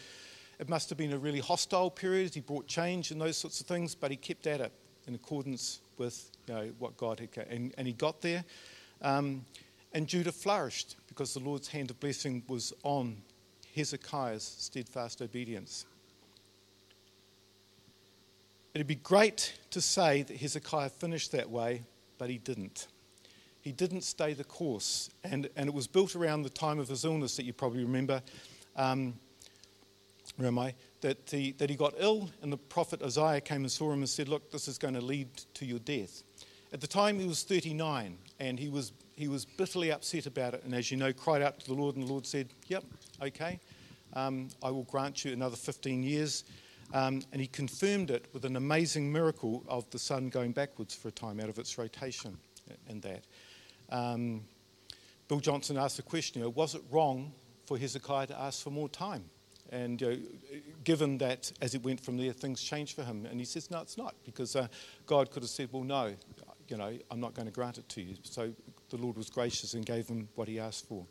it 0.60 0.68
must 0.68 0.90
have 0.90 0.98
been 0.98 1.14
a 1.14 1.18
really 1.18 1.40
hostile 1.40 1.90
period. 1.90 2.34
He 2.34 2.42
brought 2.42 2.68
change 2.68 3.12
and 3.12 3.22
those 3.22 3.38
sorts 3.38 3.62
of 3.62 3.68
things, 3.68 3.96
but 3.96 4.12
he 4.12 4.18
kept 4.18 4.46
at 4.48 4.60
it 4.60 4.74
in 5.08 5.16
accordance 5.16 5.80
with 5.98 6.32
you 6.50 6.56
know, 6.56 6.70
what 6.78 6.98
God 6.98 7.22
had, 7.22 7.48
and, 7.48 7.74
and 7.78 7.88
he 7.88 7.94
got 7.94 8.20
there. 8.20 8.44
Um, 9.02 9.46
and 9.94 10.08
Judah 10.08 10.34
flourished 10.34 10.98
because 11.08 11.34
the 11.34 11.40
Lord's 11.40 11.70
hand 11.70 11.90
of 11.90 12.02
blessing 12.02 12.44
was 12.50 12.74
on 12.84 13.22
Hezekiah's 13.74 14.44
steadfast 14.44 15.22
obedience. 15.22 15.86
It'd 18.74 18.88
be 18.88 18.96
great 18.96 19.58
to 19.72 19.82
say 19.82 20.22
that 20.24 20.38
Hezekiah 20.38 20.90
finished 20.90 21.32
that 21.32 21.50
way, 21.50 21.84
but 22.18 22.30
he 22.30 22.38
didn't. 22.38 22.88
He 23.62 23.72
didn't 23.72 24.02
stay 24.02 24.34
the 24.34 24.44
course. 24.44 25.10
And, 25.24 25.50
and 25.56 25.68
it 25.68 25.74
was 25.74 25.88
built 25.88 26.16
around 26.16 26.44
the 26.44 26.50
time 26.50 26.80
of 26.80 26.88
his 26.88 27.04
illness 27.04 27.36
that 27.38 27.46
you 27.46 27.54
probably 27.54 27.84
remember. 27.84 28.22
Um, 28.76 29.16
where 30.38 30.48
am 30.48 30.60
I? 30.60 30.76
That 31.02 31.18
he, 31.30 31.54
that 31.54 31.70
he 31.70 31.76
got 31.76 31.94
ill, 31.98 32.30
and 32.42 32.54
the 32.54 32.58
prophet 32.58 33.02
Isaiah 33.02 33.42
came 33.42 33.62
and 33.62 33.72
saw 33.72 33.92
him 33.92 34.00
and 34.00 34.10
said, 34.10 34.30
Look, 34.30 34.52
this 34.52 34.68
is 34.68 34.78
going 34.78 34.94
to 34.94 35.02
lead 35.02 35.28
to 35.56 35.66
your 35.66 35.80
death. 35.80 36.24
At 36.72 36.82
the 36.82 36.88
time, 36.88 37.20
he 37.20 37.26
was 37.26 37.44
39, 37.44 38.18
and 38.40 38.60
he 38.60 38.70
was 38.70 38.94
he 39.16 39.28
was 39.28 39.44
bitterly 39.44 39.92
upset 39.92 40.28
about 40.28 40.54
it, 40.54 40.64
and 40.64 40.74
as 40.74 40.92
you 40.92 40.96
know, 40.96 41.12
cried 41.12 41.42
out 41.42 41.60
to 41.60 41.68
the 41.68 41.74
Lord, 41.74 41.98
and 41.98 42.08
the 42.08 42.10
Lord 42.10 42.26
said, 42.26 42.48
Yep, 42.68 42.86
okay, 43.22 43.60
um, 44.14 44.48
I 44.64 44.72
will 44.72 44.84
grant 44.84 45.26
you 45.26 45.34
another 45.34 45.58
15 45.58 46.04
years. 46.04 46.46
Um, 46.94 47.22
and 47.32 47.40
he 47.40 47.48
confirmed 47.48 48.10
it 48.10 48.26
with 48.34 48.46
an 48.46 48.56
amazing 48.56 49.12
miracle 49.12 49.64
of 49.68 49.90
the 49.92 50.00
sun 50.00 50.30
going 50.30 50.54
backwards 50.54 50.96
for 50.96 51.10
a 51.10 51.12
time 51.12 51.40
out 51.40 51.50
of 51.50 51.60
its 51.60 51.78
rotation 51.78 52.38
and 52.88 53.02
that. 53.04 53.26
Um, 53.90 54.44
Bill 55.28 55.40
Johnson 55.40 55.78
asked 55.78 55.98
the 55.98 56.04
question, 56.04 56.40
you 56.40 56.46
know, 56.46 56.50
was 56.50 56.74
it 56.74 56.82
wrong 56.90 57.32
for 57.66 57.78
Hezekiah 57.78 58.28
to 58.28 58.40
ask 58.40 58.64
for 58.64 58.72
more 58.72 58.90
time? 58.90 59.26
And 59.72 60.02
you 60.02 60.10
know, 60.10 60.18
given 60.84 61.20
that 61.20 61.52
as 61.62 61.76
it 61.76 61.84
went 61.84 62.00
from 62.00 62.18
there, 62.18 62.34
things 62.34 62.62
changed 62.62 62.96
for 62.96 63.04
him. 63.04 63.28
And 63.28 63.40
he 63.40 63.46
says, 63.46 63.70
no, 63.70 63.82
it's 63.82 63.98
not, 63.98 64.16
because 64.26 64.56
uh, 64.56 64.68
God 65.06 65.30
could 65.30 65.44
have 65.44 65.50
said, 65.52 65.70
well, 65.72 65.84
no, 65.84 66.16
you 66.68 66.78
know, 66.78 66.98
I'm 67.12 67.20
not 67.20 67.36
going 67.36 67.48
to 67.48 67.52
grant 67.52 67.78
it 67.78 67.88
to 67.90 68.02
you. 68.02 68.16
So 68.24 68.52
the 68.90 68.98
Lord 68.98 69.18
was 69.18 69.30
gracious 69.30 69.76
and 69.76 69.86
gave 69.86 70.08
him 70.08 70.28
what 70.34 70.48
he 70.48 70.60
asked 70.60 70.88
for. 70.88 71.06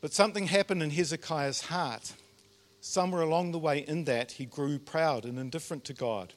But 0.00 0.12
something 0.12 0.46
happened 0.46 0.82
in 0.82 0.90
Hezekiah's 0.90 1.62
heart. 1.62 2.12
Somewhere 2.88 3.20
along 3.20 3.52
the 3.52 3.58
way, 3.58 3.80
in 3.80 4.04
that, 4.04 4.32
he 4.32 4.46
grew 4.46 4.78
proud 4.78 5.26
and 5.26 5.38
indifferent 5.38 5.84
to 5.84 5.92
God. 5.92 6.32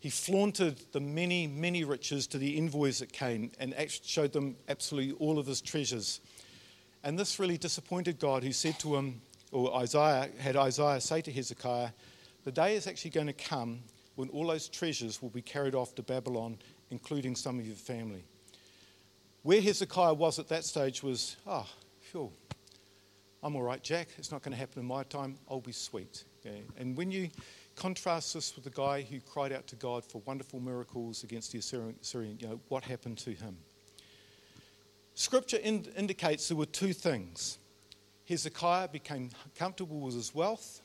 He 0.00 0.10
flaunted 0.10 0.80
the 0.90 0.98
many, 0.98 1.46
many 1.46 1.84
riches 1.84 2.26
to 2.26 2.38
the 2.38 2.56
envoys 2.56 2.98
that 2.98 3.12
came 3.12 3.52
and 3.60 3.72
showed 4.02 4.32
them 4.32 4.56
absolutely 4.68 5.12
all 5.20 5.38
of 5.38 5.46
his 5.46 5.60
treasures. 5.60 6.20
And 7.04 7.16
this 7.16 7.38
really 7.38 7.56
disappointed 7.56 8.18
God, 8.18 8.42
who 8.42 8.50
said 8.50 8.80
to 8.80 8.96
him, 8.96 9.20
or 9.52 9.76
Isaiah 9.76 10.28
had 10.40 10.56
Isaiah 10.56 11.00
say 11.00 11.20
to 11.20 11.30
Hezekiah, 11.30 11.90
The 12.42 12.50
day 12.50 12.74
is 12.74 12.88
actually 12.88 13.12
going 13.12 13.28
to 13.28 13.32
come 13.32 13.78
when 14.16 14.28
all 14.30 14.48
those 14.48 14.68
treasures 14.68 15.22
will 15.22 15.30
be 15.30 15.40
carried 15.40 15.76
off 15.76 15.94
to 15.94 16.02
Babylon, 16.02 16.58
including 16.90 17.36
some 17.36 17.60
of 17.60 17.66
your 17.66 17.76
family. 17.76 18.24
Where 19.44 19.60
Hezekiah 19.60 20.14
was 20.14 20.40
at 20.40 20.48
that 20.48 20.64
stage 20.64 21.04
was, 21.04 21.36
oh, 21.46 21.68
phew, 22.00 22.32
I'm 23.46 23.54
all 23.54 23.62
right, 23.62 23.80
Jack. 23.80 24.08
It's 24.18 24.32
not 24.32 24.42
going 24.42 24.54
to 24.54 24.58
happen 24.58 24.80
in 24.80 24.86
my 24.86 25.04
time. 25.04 25.38
I'll 25.48 25.60
be 25.60 25.70
sweet. 25.70 26.24
And 26.76 26.96
when 26.96 27.12
you 27.12 27.30
contrast 27.76 28.34
this 28.34 28.56
with 28.56 28.64
the 28.64 28.70
guy 28.70 29.02
who 29.02 29.20
cried 29.20 29.52
out 29.52 29.68
to 29.68 29.76
God 29.76 30.04
for 30.04 30.20
wonderful 30.24 30.58
miracles 30.58 31.22
against 31.22 31.52
the 31.52 31.58
Assyrian. 31.60 32.38
You 32.40 32.48
know, 32.48 32.60
what 32.68 32.82
happened 32.82 33.18
to 33.18 33.30
him? 33.30 33.56
Scripture 35.14 35.58
in, 35.58 35.84
indicates 35.96 36.48
there 36.48 36.56
were 36.56 36.66
two 36.66 36.92
things. 36.92 37.58
Hezekiah 38.28 38.88
became 38.88 39.30
comfortable 39.54 40.00
with 40.00 40.14
his 40.14 40.34
wealth, 40.34 40.80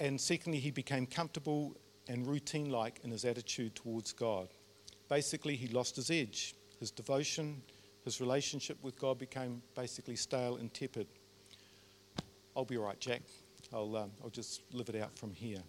and 0.00 0.20
secondly, 0.20 0.58
he 0.58 0.72
became 0.72 1.06
comfortable 1.06 1.76
and 2.08 2.26
routine 2.26 2.70
like 2.70 2.98
in 3.04 3.10
his 3.12 3.24
attitude 3.24 3.76
towards 3.76 4.12
God. 4.12 4.48
Basically, 5.08 5.54
he 5.54 5.68
lost 5.68 5.94
his 5.94 6.10
edge. 6.10 6.56
His 6.80 6.90
devotion, 6.90 7.62
his 8.04 8.20
relationship 8.20 8.76
with 8.82 8.98
God 8.98 9.18
became 9.18 9.62
basically 9.76 10.16
stale 10.16 10.56
and 10.56 10.74
tepid. 10.74 11.06
I'll 12.56 12.64
be 12.64 12.78
right, 12.78 12.98
Jack. 12.98 13.20
I'll, 13.72 13.94
um, 13.96 14.10
I'll 14.24 14.30
just 14.30 14.62
live 14.72 14.88
it 14.88 14.96
out 14.96 15.16
from 15.18 15.34
here. 15.34 15.62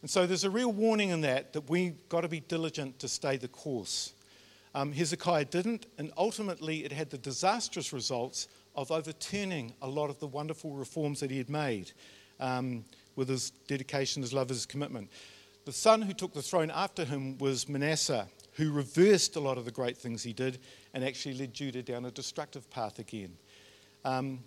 And 0.00 0.10
so 0.10 0.26
there's 0.26 0.44
a 0.44 0.50
real 0.50 0.72
warning 0.72 1.10
in 1.10 1.20
that 1.20 1.52
that 1.52 1.68
we've 1.68 2.08
got 2.08 2.22
to 2.22 2.28
be 2.28 2.40
diligent 2.40 2.98
to 3.00 3.08
stay 3.08 3.36
the 3.36 3.48
course. 3.48 4.14
Um, 4.74 4.92
Hezekiah 4.92 5.44
didn't, 5.46 5.86
and 5.98 6.10
ultimately 6.16 6.84
it 6.84 6.92
had 6.92 7.10
the 7.10 7.18
disastrous 7.18 7.92
results 7.92 8.48
of 8.74 8.90
overturning 8.90 9.74
a 9.82 9.88
lot 9.88 10.10
of 10.10 10.18
the 10.18 10.26
wonderful 10.26 10.72
reforms 10.72 11.20
that 11.20 11.30
he 11.30 11.38
had 11.38 11.50
made 11.50 11.92
um, 12.40 12.84
with 13.14 13.28
his 13.28 13.50
dedication, 13.68 14.22
his 14.22 14.32
love, 14.32 14.48
his 14.48 14.66
commitment. 14.66 15.10
The 15.64 15.72
son 15.72 16.02
who 16.02 16.12
took 16.12 16.32
the 16.32 16.42
throne 16.42 16.70
after 16.70 17.04
him 17.04 17.38
was 17.38 17.68
Manasseh, 17.68 18.26
who 18.54 18.72
reversed 18.72 19.36
a 19.36 19.40
lot 19.40 19.58
of 19.58 19.64
the 19.64 19.70
great 19.70 19.96
things 19.96 20.22
he 20.22 20.32
did 20.32 20.58
and 20.92 21.04
actually 21.04 21.34
led 21.34 21.54
Judah 21.54 21.82
down 21.82 22.04
a 22.04 22.10
destructive 22.10 22.68
path 22.70 22.98
again. 22.98 23.36
Um, 24.04 24.40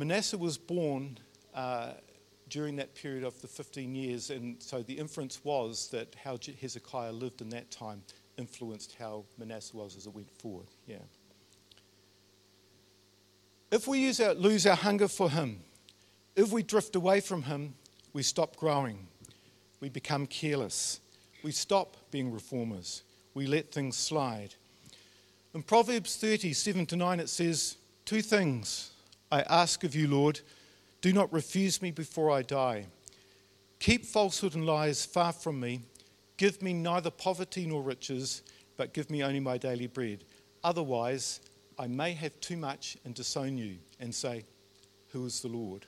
Manasseh 0.00 0.38
was 0.38 0.56
born 0.56 1.18
uh, 1.54 1.92
during 2.48 2.76
that 2.76 2.94
period 2.94 3.22
of 3.22 3.38
the 3.42 3.46
15 3.46 3.94
years, 3.94 4.30
and 4.30 4.56
so 4.62 4.82
the 4.82 4.94
inference 4.94 5.44
was 5.44 5.88
that 5.90 6.16
how 6.24 6.38
Hezekiah 6.58 7.12
lived 7.12 7.42
in 7.42 7.50
that 7.50 7.70
time 7.70 8.02
influenced 8.38 8.96
how 8.98 9.24
Manasseh 9.36 9.76
was 9.76 9.96
as 9.98 10.06
it 10.06 10.14
went 10.14 10.30
forward. 10.30 10.68
Yeah. 10.86 10.96
If 13.70 13.86
we 13.86 14.10
our, 14.24 14.32
lose 14.32 14.66
our 14.66 14.74
hunger 14.74 15.06
for 15.06 15.28
Him, 15.28 15.60
if 16.34 16.50
we 16.50 16.62
drift 16.62 16.96
away 16.96 17.20
from 17.20 17.42
Him, 17.42 17.74
we 18.14 18.22
stop 18.22 18.56
growing, 18.56 19.06
we 19.80 19.90
become 19.90 20.26
careless, 20.26 21.00
we 21.42 21.52
stop 21.52 21.98
being 22.10 22.32
reformers, 22.32 23.02
we 23.34 23.46
let 23.46 23.70
things 23.70 23.98
slide. 23.98 24.54
In 25.52 25.62
Proverbs 25.62 26.16
30, 26.16 26.54
7 26.54 26.86
to 26.86 26.96
9, 26.96 27.20
it 27.20 27.28
says, 27.28 27.76
Two 28.06 28.22
things 28.22 28.89
I 29.30 29.42
ask 29.42 29.84
of 29.84 29.94
you, 29.94 30.08
Lord. 30.08 30.40
Do 31.00 31.12
not 31.12 31.32
refuse 31.32 31.80
me 31.80 31.90
before 31.90 32.30
I 32.30 32.42
die. 32.42 32.86
Keep 33.78 34.04
falsehood 34.04 34.54
and 34.54 34.66
lies 34.66 35.04
far 35.06 35.32
from 35.32 35.60
me. 35.60 35.80
Give 36.36 36.60
me 36.60 36.72
neither 36.72 37.10
poverty 37.10 37.66
nor 37.66 37.82
riches, 37.82 38.42
but 38.76 38.92
give 38.92 39.10
me 39.10 39.22
only 39.22 39.40
my 39.40 39.56
daily 39.56 39.86
bread. 39.86 40.24
Otherwise, 40.64 41.40
I 41.78 41.86
may 41.86 42.12
have 42.12 42.38
too 42.40 42.56
much 42.56 42.96
and 43.04 43.14
disown 43.14 43.56
you 43.56 43.78
and 44.00 44.14
say, 44.14 44.44
Who 45.08 45.24
is 45.26 45.40
the 45.40 45.48
Lord? 45.48 45.86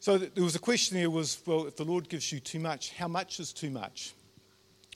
So 0.00 0.18
there 0.18 0.44
was 0.44 0.54
a 0.54 0.60
question 0.60 0.98
there 0.98 1.10
was, 1.10 1.40
well, 1.46 1.66
if 1.66 1.76
the 1.76 1.84
Lord 1.84 2.08
gives 2.08 2.30
you 2.30 2.38
too 2.38 2.60
much, 2.60 2.92
how 2.92 3.08
much 3.08 3.40
is 3.40 3.52
too 3.52 3.70
much? 3.70 4.14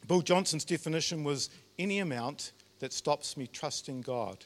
Bill 0.07 0.23
Johnson's 0.23 0.64
definition 0.64 1.25
was 1.25 1.50
any 1.78 1.99
amount 1.99 2.52
that 2.78 2.92
stops 2.92 3.37
me 3.37 3.47
trusting 3.47 4.02
God. 4.02 4.45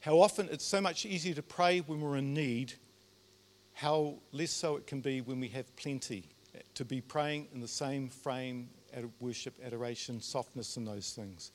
How 0.00 0.20
often 0.20 0.48
it's 0.50 0.64
so 0.64 0.80
much 0.80 1.04
easier 1.04 1.34
to 1.34 1.42
pray 1.42 1.80
when 1.80 2.00
we're 2.00 2.16
in 2.16 2.32
need, 2.32 2.74
how 3.74 4.14
less 4.32 4.50
so 4.50 4.76
it 4.76 4.86
can 4.86 5.00
be 5.00 5.20
when 5.20 5.40
we 5.40 5.48
have 5.48 5.74
plenty. 5.76 6.24
To 6.74 6.84
be 6.84 7.00
praying 7.00 7.48
in 7.52 7.60
the 7.60 7.68
same 7.68 8.08
frame, 8.08 8.68
worship, 9.20 9.54
adoration, 9.64 10.20
softness, 10.20 10.76
and 10.76 10.86
those 10.86 11.12
things. 11.12 11.52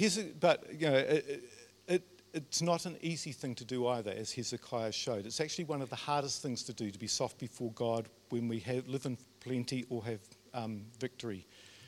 A, 0.00 0.24
but 0.40 0.64
you 0.72 0.88
know, 0.88 0.96
it, 0.96 1.44
it, 1.86 2.02
it's 2.32 2.62
not 2.62 2.86
an 2.86 2.96
easy 3.00 3.32
thing 3.32 3.54
to 3.56 3.64
do 3.64 3.86
either, 3.88 4.10
as 4.10 4.32
Hezekiah 4.32 4.92
showed. 4.92 5.26
It's 5.26 5.40
actually 5.40 5.64
one 5.64 5.82
of 5.82 5.90
the 5.90 5.96
hardest 5.96 6.42
things 6.42 6.62
to 6.64 6.72
do 6.72 6.90
to 6.90 6.98
be 6.98 7.06
soft 7.06 7.38
before 7.38 7.72
God 7.72 8.08
when 8.30 8.48
we 8.48 8.60
have, 8.60 8.86
live 8.88 9.06
in 9.06 9.18
plenty 9.40 9.84
or 9.88 10.04
have 10.04 10.20
um, 10.54 10.82
victory. 11.00 11.46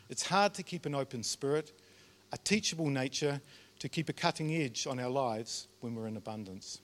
It's 0.08 0.26
hard 0.26 0.54
to 0.54 0.62
keep 0.62 0.86
an 0.86 0.94
open 0.94 1.22
spirit, 1.22 1.72
a 2.32 2.38
teachable 2.38 2.88
nature, 2.88 3.40
to 3.80 3.88
keep 3.88 4.08
a 4.08 4.12
cutting 4.12 4.54
edge 4.54 4.86
on 4.86 5.00
our 5.00 5.10
lives 5.10 5.66
when 5.80 5.94
we're 5.94 6.06
in 6.06 6.16
abundance. 6.16 6.80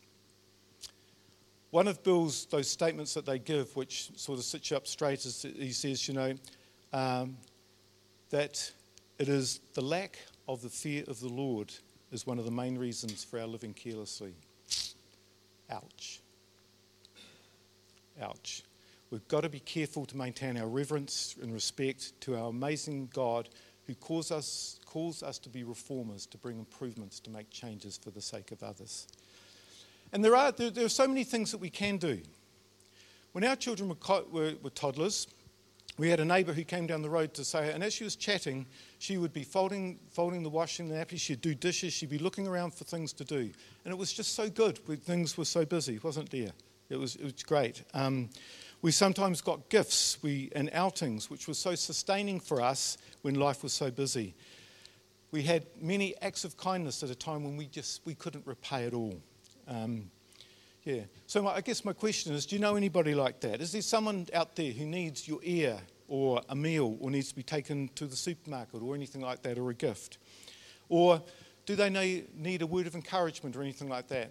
One 1.70 1.88
of 1.88 2.02
Bill's, 2.02 2.46
those 2.46 2.68
statements 2.68 3.14
that 3.14 3.26
they 3.26 3.38
give, 3.38 3.74
which 3.76 4.10
sort 4.16 4.38
of 4.38 4.44
sits 4.44 4.70
you 4.70 4.76
up 4.76 4.86
straight, 4.86 5.24
is 5.24 5.46
he 5.56 5.72
says, 5.72 6.08
you 6.08 6.14
know, 6.14 6.34
um, 6.92 7.36
that 8.30 8.70
it 9.18 9.28
is 9.28 9.60
the 9.74 9.82
lack 9.82 10.18
of 10.48 10.62
the 10.62 10.68
fear 10.68 11.04
of 11.06 11.20
the 11.20 11.28
Lord 11.28 11.72
is 12.12 12.26
one 12.26 12.38
of 12.38 12.44
the 12.44 12.50
main 12.50 12.78
reasons 12.78 13.24
for 13.24 13.38
our 13.38 13.46
living 13.46 13.74
carelessly. 13.74 14.34
Ouch. 15.70 16.20
Ouch. 18.22 18.62
We've 19.10 19.26
got 19.28 19.42
to 19.42 19.48
be 19.48 19.60
careful 19.60 20.06
to 20.06 20.16
maintain 20.16 20.56
our 20.56 20.66
reverence 20.66 21.36
and 21.42 21.52
respect 21.52 22.18
to 22.22 22.36
our 22.36 22.48
amazing 22.48 23.10
God 23.12 23.48
who 23.86 23.94
calls 23.94 24.30
us, 24.30 24.78
calls 24.84 25.22
us 25.22 25.38
to 25.38 25.48
be 25.48 25.64
reformers, 25.64 26.26
to 26.26 26.38
bring 26.38 26.58
improvements, 26.58 27.20
to 27.20 27.30
make 27.30 27.50
changes 27.50 27.96
for 27.96 28.10
the 28.10 28.20
sake 28.20 28.52
of 28.52 28.62
others. 28.62 29.06
And 30.12 30.24
there 30.24 30.36
are, 30.36 30.52
there, 30.52 30.70
there 30.70 30.84
are 30.84 30.90
so 30.90 31.06
many 31.06 31.24
things 31.24 31.50
that 31.52 31.58
we 31.58 31.70
can 31.70 31.96
do. 31.96 32.20
When 33.32 33.44
our 33.44 33.56
children 33.56 33.88
were, 33.88 34.22
were, 34.30 34.54
were 34.62 34.70
toddlers, 34.70 35.26
we 35.98 36.10
had 36.10 36.20
a 36.20 36.24
neighbour 36.24 36.52
who 36.52 36.64
came 36.64 36.86
down 36.86 37.02
the 37.02 37.10
road 37.10 37.32
to 37.34 37.44
say, 37.44 37.72
and 37.72 37.82
as 37.82 37.94
she 37.94 38.04
was 38.04 38.16
chatting, 38.16 38.66
she 38.98 39.16
would 39.16 39.32
be 39.32 39.44
folding, 39.44 39.98
folding 40.10 40.42
the 40.42 40.50
washing, 40.50 40.88
the 40.88 40.94
nappies, 40.94 41.20
she'd 41.20 41.40
do 41.40 41.54
dishes, 41.54 41.92
she'd 41.92 42.10
be 42.10 42.18
looking 42.18 42.46
around 42.46 42.74
for 42.74 42.84
things 42.84 43.12
to 43.14 43.24
do. 43.24 43.50
And 43.84 43.92
it 43.92 43.96
was 43.96 44.12
just 44.12 44.34
so 44.34 44.50
good 44.50 44.78
things 45.04 45.38
were 45.38 45.44
so 45.44 45.64
busy, 45.64 45.98
wasn't 46.02 46.30
there? 46.30 46.50
It 46.90 46.96
was, 46.96 47.16
it 47.16 47.24
was 47.24 47.42
great. 47.42 47.82
Um, 47.94 48.28
we 48.82 48.92
sometimes 48.92 49.40
got 49.40 49.68
gifts 49.68 50.18
we, 50.22 50.50
and 50.54 50.70
outings, 50.72 51.30
which 51.30 51.48
was 51.48 51.58
so 51.58 51.74
sustaining 51.74 52.40
for 52.40 52.60
us 52.60 52.98
when 53.22 53.34
life 53.34 53.62
was 53.62 53.72
so 53.72 53.90
busy. 53.90 54.34
We 55.30 55.42
had 55.42 55.66
many 55.80 56.14
acts 56.22 56.44
of 56.44 56.56
kindness 56.56 57.02
at 57.02 57.10
a 57.10 57.14
time 57.14 57.44
when 57.44 57.56
we 57.56 57.66
just 57.66 58.00
we 58.04 58.14
couldn't 58.14 58.46
repay 58.46 58.84
it 58.84 58.94
all. 58.94 59.20
Um, 59.66 60.10
yeah. 60.84 61.02
So 61.26 61.42
my, 61.42 61.54
I 61.54 61.60
guess 61.62 61.84
my 61.84 61.92
question 61.92 62.32
is, 62.32 62.46
do 62.46 62.54
you 62.54 62.60
know 62.60 62.76
anybody 62.76 63.14
like 63.14 63.40
that? 63.40 63.60
Is 63.60 63.72
there 63.72 63.82
someone 63.82 64.28
out 64.32 64.54
there 64.54 64.70
who 64.70 64.86
needs 64.86 65.26
your 65.26 65.40
ear 65.42 65.78
or 66.06 66.40
a 66.48 66.54
meal 66.54 66.96
or 67.00 67.10
needs 67.10 67.28
to 67.30 67.34
be 67.34 67.42
taken 67.42 67.90
to 67.96 68.06
the 68.06 68.14
supermarket 68.14 68.80
or 68.80 68.94
anything 68.94 69.20
like 69.20 69.42
that 69.42 69.58
or 69.58 69.70
a 69.70 69.74
gift? 69.74 70.18
Or 70.88 71.20
do 71.66 71.74
they 71.74 71.90
need 71.90 72.62
a 72.62 72.66
word 72.66 72.86
of 72.86 72.94
encouragement 72.94 73.56
or 73.56 73.62
anything 73.62 73.88
like 73.88 74.06
that? 74.08 74.30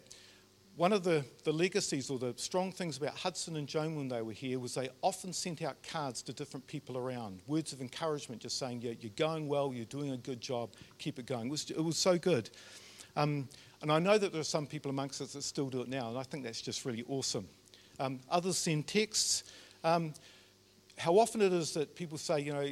One 0.77 0.91
of 0.91 1.05
the, 1.05 1.23
the 1.45 1.53
legacies 1.53 2.09
or 2.09 2.19
the 2.19 2.33
strong 2.35 2.69
things 2.73 2.97
about 2.97 3.15
Hudson 3.17 3.55
and 3.55 3.65
Joan 3.65 3.95
when 3.95 4.09
they 4.09 4.21
were 4.21 4.33
here 4.33 4.59
was 4.59 4.73
they 4.73 4.89
often 5.01 5.31
sent 5.31 5.61
out 5.61 5.77
cards 5.83 6.21
to 6.23 6.33
different 6.33 6.67
people 6.67 6.97
around, 6.97 7.39
words 7.47 7.71
of 7.71 7.79
encouragement, 7.79 8.41
just 8.41 8.59
saying, 8.59 8.81
yeah, 8.81 8.91
you're 8.99 9.11
going 9.15 9.47
well, 9.47 9.71
you're 9.73 9.85
doing 9.85 10.11
a 10.11 10.17
good 10.17 10.41
job, 10.41 10.71
keep 10.97 11.17
it 11.17 11.27
going. 11.27 11.47
It 11.47 11.51
was, 11.51 11.71
it 11.71 11.81
was 11.81 11.95
so 11.95 12.17
good. 12.17 12.49
Um, 13.15 13.47
and 13.81 13.89
I 13.89 13.99
know 13.99 14.17
that 14.17 14.33
there 14.33 14.41
are 14.41 14.43
some 14.43 14.67
people 14.67 14.91
amongst 14.91 15.21
us 15.21 15.31
that 15.31 15.43
still 15.43 15.69
do 15.69 15.79
it 15.81 15.87
now, 15.87 16.09
and 16.09 16.17
I 16.17 16.23
think 16.23 16.43
that's 16.43 16.61
just 16.61 16.83
really 16.83 17.05
awesome. 17.07 17.47
Um, 17.97 18.19
others 18.29 18.57
send 18.57 18.87
texts. 18.87 19.45
Um, 19.81 20.13
how 20.97 21.17
often 21.17 21.41
it 21.41 21.53
is 21.53 21.73
that 21.75 21.95
people 21.95 22.17
say, 22.17 22.41
you 22.41 22.51
know, 22.51 22.67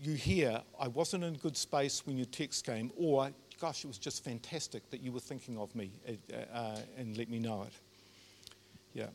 you 0.00 0.14
hear, 0.14 0.62
I 0.80 0.88
wasn't 0.88 1.24
in 1.24 1.34
good 1.34 1.56
space 1.58 2.06
when 2.06 2.16
your 2.16 2.26
text 2.26 2.64
came, 2.64 2.90
or, 2.96 3.30
gosh, 3.62 3.84
it 3.84 3.86
was 3.86 3.98
just 3.98 4.24
fantastic 4.24 4.90
that 4.90 5.00
you 5.00 5.12
were 5.12 5.20
thinking 5.20 5.56
of 5.56 5.72
me 5.76 5.92
uh, 6.08 6.36
uh, 6.52 6.78
and 6.98 7.16
let 7.16 7.30
me 7.30 7.38
know 7.38 7.62
it. 7.62 7.72
Yeah. 8.92 9.06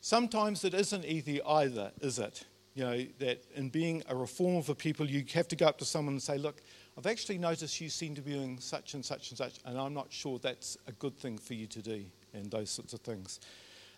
Sometimes 0.00 0.64
it 0.64 0.74
isn't 0.74 1.04
easy 1.04 1.42
either, 1.42 1.90
is 2.00 2.20
it? 2.20 2.44
You 2.76 2.84
know, 2.84 3.04
that 3.18 3.42
in 3.56 3.68
being 3.68 4.04
a 4.08 4.14
reformer 4.14 4.62
for 4.62 4.74
people, 4.74 5.10
you 5.10 5.24
have 5.34 5.48
to 5.48 5.56
go 5.56 5.66
up 5.66 5.76
to 5.78 5.84
someone 5.84 6.14
and 6.14 6.22
say, 6.22 6.38
look, 6.38 6.62
I've 6.96 7.08
actually 7.08 7.38
noticed 7.38 7.80
you 7.80 7.88
seem 7.88 8.14
to 8.14 8.22
be 8.22 8.32
doing 8.32 8.60
such 8.60 8.94
and 8.94 9.04
such 9.04 9.30
and 9.30 9.38
such, 9.38 9.58
and 9.64 9.76
I'm 9.76 9.92
not 9.92 10.12
sure 10.12 10.38
that's 10.38 10.78
a 10.86 10.92
good 10.92 11.18
thing 11.18 11.36
for 11.36 11.54
you 11.54 11.66
to 11.66 11.82
do, 11.82 12.04
and 12.32 12.48
those 12.48 12.70
sorts 12.70 12.92
of 12.92 13.00
things. 13.00 13.40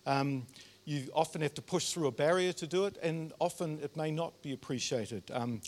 Um, 0.06 0.46
you 0.86 1.10
often 1.14 1.42
have 1.42 1.52
to 1.54 1.62
push 1.62 1.92
through 1.92 2.06
a 2.06 2.12
barrier 2.12 2.54
to 2.54 2.66
do 2.66 2.86
it, 2.86 2.96
and 3.02 3.34
often 3.40 3.78
it 3.82 3.94
may 3.94 4.10
not 4.10 4.40
be 4.40 4.54
appreciated. 4.54 5.24
Um, 5.34 5.60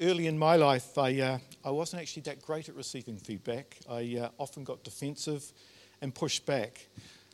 early 0.00 0.26
in 0.26 0.38
my 0.38 0.56
life, 0.56 0.98
I, 0.98 1.20
uh, 1.20 1.38
I 1.64 1.70
wasn't 1.70 2.02
actually 2.02 2.22
that 2.22 2.42
great 2.42 2.68
at 2.68 2.74
receiving 2.74 3.18
feedback. 3.18 3.78
I 3.88 4.18
uh, 4.20 4.28
often 4.38 4.64
got 4.64 4.84
defensive 4.84 5.52
and 6.00 6.14
pushed 6.14 6.46
back 6.46 6.88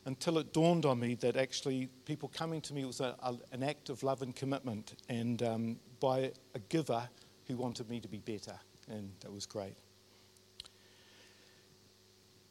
until 0.06 0.38
it 0.38 0.52
dawned 0.52 0.86
on 0.86 0.98
me 0.98 1.14
that 1.16 1.36
actually 1.36 1.88
people 2.04 2.28
coming 2.28 2.60
to 2.62 2.74
me 2.74 2.84
was 2.84 3.00
a, 3.00 3.16
a, 3.22 3.36
an 3.52 3.62
act 3.62 3.90
of 3.90 4.02
love 4.02 4.22
and 4.22 4.34
commitment, 4.34 4.94
and 5.08 5.42
um, 5.42 5.76
by 6.00 6.32
a 6.54 6.58
giver 6.68 7.08
who 7.46 7.56
wanted 7.56 7.88
me 7.88 8.00
to 8.00 8.08
be 8.08 8.18
better, 8.18 8.58
and 8.88 9.10
that 9.20 9.32
was 9.32 9.46
great. 9.46 9.74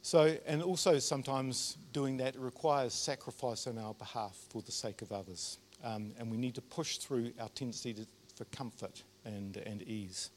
So, 0.02 0.36
and 0.46 0.62
also 0.62 0.98
sometimes 0.98 1.76
doing 1.92 2.16
that 2.18 2.34
requires 2.38 2.94
sacrifice 2.94 3.66
on 3.66 3.78
our 3.78 3.94
behalf 3.94 4.36
for 4.48 4.62
the 4.62 4.72
sake 4.72 5.02
of 5.02 5.12
others. 5.12 5.58
Um, 5.84 6.12
and 6.18 6.30
we 6.30 6.36
need 6.36 6.54
to 6.54 6.62
push 6.62 6.96
through 6.98 7.32
our 7.40 7.48
tendency 7.50 7.92
to, 7.94 8.06
for 8.40 8.46
comfort 8.56 9.02
and, 9.26 9.58
and 9.58 9.82
ease. 9.82 10.30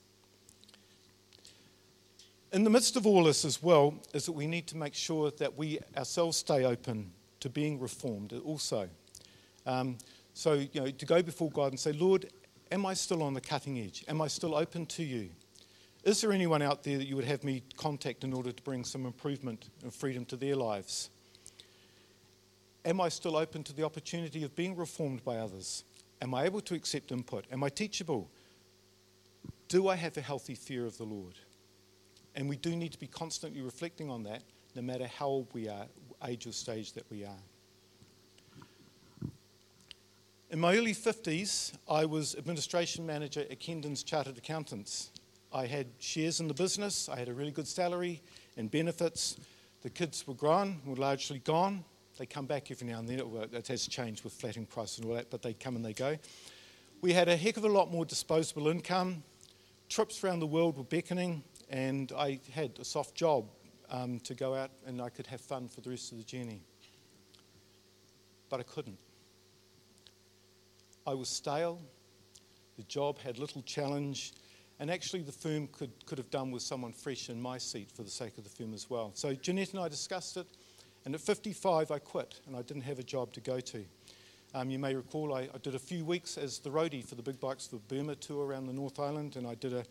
In 2.51 2.65
the 2.65 2.69
midst 2.69 2.97
of 2.97 3.07
all 3.07 3.23
this, 3.23 3.45
as 3.45 3.63
well, 3.63 3.95
is 4.13 4.25
that 4.25 4.33
we 4.33 4.45
need 4.45 4.67
to 4.67 4.77
make 4.77 4.93
sure 4.93 5.31
that 5.37 5.57
we 5.57 5.79
ourselves 5.95 6.35
stay 6.35 6.65
open 6.65 7.11
to 7.39 7.49
being 7.49 7.79
reformed 7.79 8.33
also. 8.43 8.89
Um, 9.65 9.97
so, 10.33 10.53
you 10.53 10.81
know, 10.81 10.91
to 10.91 11.05
go 11.05 11.23
before 11.23 11.49
God 11.49 11.71
and 11.71 11.79
say, 11.79 11.93
Lord, 11.93 12.29
am 12.73 12.85
I 12.85 12.93
still 12.93 13.23
on 13.23 13.33
the 13.33 13.39
cutting 13.39 13.79
edge? 13.79 14.03
Am 14.09 14.21
I 14.21 14.27
still 14.27 14.53
open 14.53 14.85
to 14.87 15.03
you? 15.03 15.29
Is 16.03 16.19
there 16.19 16.33
anyone 16.33 16.61
out 16.61 16.83
there 16.83 16.97
that 16.97 17.07
you 17.07 17.15
would 17.15 17.23
have 17.23 17.45
me 17.45 17.63
contact 17.77 18.25
in 18.25 18.33
order 18.33 18.51
to 18.51 18.63
bring 18.63 18.83
some 18.83 19.05
improvement 19.05 19.69
and 19.81 19.93
freedom 19.93 20.25
to 20.25 20.35
their 20.35 20.57
lives? 20.57 21.09
Am 22.83 22.99
I 22.99 23.07
still 23.07 23.37
open 23.37 23.63
to 23.63 23.73
the 23.73 23.85
opportunity 23.85 24.43
of 24.43 24.53
being 24.57 24.75
reformed 24.75 25.23
by 25.23 25.37
others? 25.37 25.85
Am 26.23 26.33
I 26.33 26.45
able 26.45 26.61
to 26.61 26.73
accept 26.73 27.11
input? 27.11 27.45
Am 27.51 27.65
I 27.65 27.69
teachable? 27.69 28.31
Do 29.67 29.89
I 29.89 29.95
have 29.95 30.15
a 30.15 30.21
healthy 30.21 30.55
fear 30.55 30.85
of 30.85 30.97
the 30.97 31.03
Lord? 31.03 31.33
And 32.33 32.47
we 32.47 32.55
do 32.55 32.77
need 32.77 32.93
to 32.93 32.97
be 32.97 33.07
constantly 33.07 33.61
reflecting 33.61 34.09
on 34.09 34.23
that, 34.23 34.41
no 34.73 34.81
matter 34.81 35.05
how 35.05 35.27
old 35.27 35.47
we 35.53 35.67
are, 35.67 35.85
age 36.25 36.47
or 36.47 36.53
stage 36.53 36.93
that 36.93 37.03
we 37.11 37.25
are. 37.25 37.43
In 40.49 40.61
my 40.61 40.77
early 40.77 40.93
50s, 40.93 41.73
I 41.89 42.05
was 42.05 42.35
administration 42.35 43.05
manager 43.05 43.41
at 43.41 43.59
Kendon's 43.59 44.01
Chartered 44.01 44.37
Accountants. 44.37 45.11
I 45.51 45.65
had 45.65 45.87
shares 45.99 46.39
in 46.39 46.47
the 46.47 46.53
business, 46.53 47.09
I 47.09 47.19
had 47.19 47.27
a 47.27 47.33
really 47.33 47.51
good 47.51 47.67
salary 47.67 48.21
and 48.55 48.71
benefits. 48.71 49.35
The 49.81 49.89
kids 49.89 50.25
were 50.25 50.35
grown, 50.35 50.79
were 50.85 50.95
largely 50.95 51.39
gone. 51.39 51.83
They 52.17 52.25
come 52.25 52.45
back 52.45 52.69
every 52.69 52.87
now 52.87 52.99
and 52.99 53.07
then. 53.07 53.21
It 53.51 53.67
has 53.67 53.87
changed 53.87 54.23
with 54.23 54.33
flattening 54.33 54.67
prices 54.67 54.99
and 54.99 55.07
all 55.07 55.15
that, 55.15 55.29
but 55.29 55.41
they 55.41 55.53
come 55.53 55.75
and 55.75 55.83
they 55.83 55.93
go. 55.93 56.17
We 57.01 57.13
had 57.13 57.27
a 57.27 57.35
heck 57.35 57.57
of 57.57 57.65
a 57.65 57.69
lot 57.69 57.91
more 57.91 58.05
disposable 58.05 58.67
income. 58.67 59.23
Trips 59.89 60.23
around 60.23 60.39
the 60.39 60.47
world 60.47 60.77
were 60.77 60.83
beckoning, 60.83 61.43
and 61.69 62.11
I 62.15 62.39
had 62.51 62.77
a 62.79 62.85
soft 62.85 63.15
job 63.15 63.45
um, 63.89 64.19
to 64.21 64.33
go 64.33 64.55
out 64.55 64.71
and 64.85 65.01
I 65.01 65.09
could 65.09 65.27
have 65.27 65.41
fun 65.41 65.67
for 65.67 65.81
the 65.81 65.89
rest 65.89 66.11
of 66.11 66.17
the 66.17 66.23
journey. 66.23 66.61
But 68.49 68.59
I 68.59 68.63
couldn't. 68.63 68.99
I 71.05 71.13
was 71.13 71.29
stale, 71.29 71.81
the 72.77 72.83
job 72.83 73.19
had 73.19 73.37
little 73.37 73.61
challenge, 73.63 74.33
and 74.79 74.89
actually 74.89 75.21
the 75.21 75.31
firm 75.31 75.67
could, 75.67 75.91
could 76.05 76.17
have 76.17 76.29
done 76.29 76.51
with 76.51 76.61
someone 76.61 76.93
fresh 76.93 77.29
in 77.29 77.41
my 77.41 77.57
seat 77.57 77.91
for 77.91 78.03
the 78.03 78.09
sake 78.09 78.37
of 78.37 78.43
the 78.43 78.49
firm 78.49 78.73
as 78.73 78.89
well. 78.89 79.11
So 79.13 79.33
Jeanette 79.33 79.71
and 79.71 79.81
I 79.81 79.89
discussed 79.89 80.37
it, 80.37 80.47
and 81.05 81.15
at 81.15 81.21
55 81.21 81.91
I 81.91 81.99
quit 81.99 82.39
and 82.47 82.55
I 82.55 82.61
didn't 82.61 82.83
have 82.83 82.99
a 82.99 83.03
job 83.03 83.33
to 83.33 83.41
go 83.41 83.59
to. 83.59 83.85
Um, 84.55 84.69
you 84.69 84.77
may 84.77 84.93
recall 84.93 85.33
I, 85.33 85.49
I, 85.53 85.57
did 85.61 85.73
a 85.73 85.79
few 85.79 86.05
weeks 86.05 86.37
as 86.37 86.59
the 86.59 86.69
roadie 86.69 87.03
for 87.03 87.15
the 87.15 87.23
Big 87.23 87.39
Bikes 87.39 87.65
for 87.65 87.77
Burma 87.87 88.15
tour 88.15 88.45
around 88.45 88.67
the 88.67 88.73
North 88.73 88.99
Island, 88.99 89.35
and 89.35 89.47
I 89.47 89.55
did 89.55 89.73
a, 89.73 89.83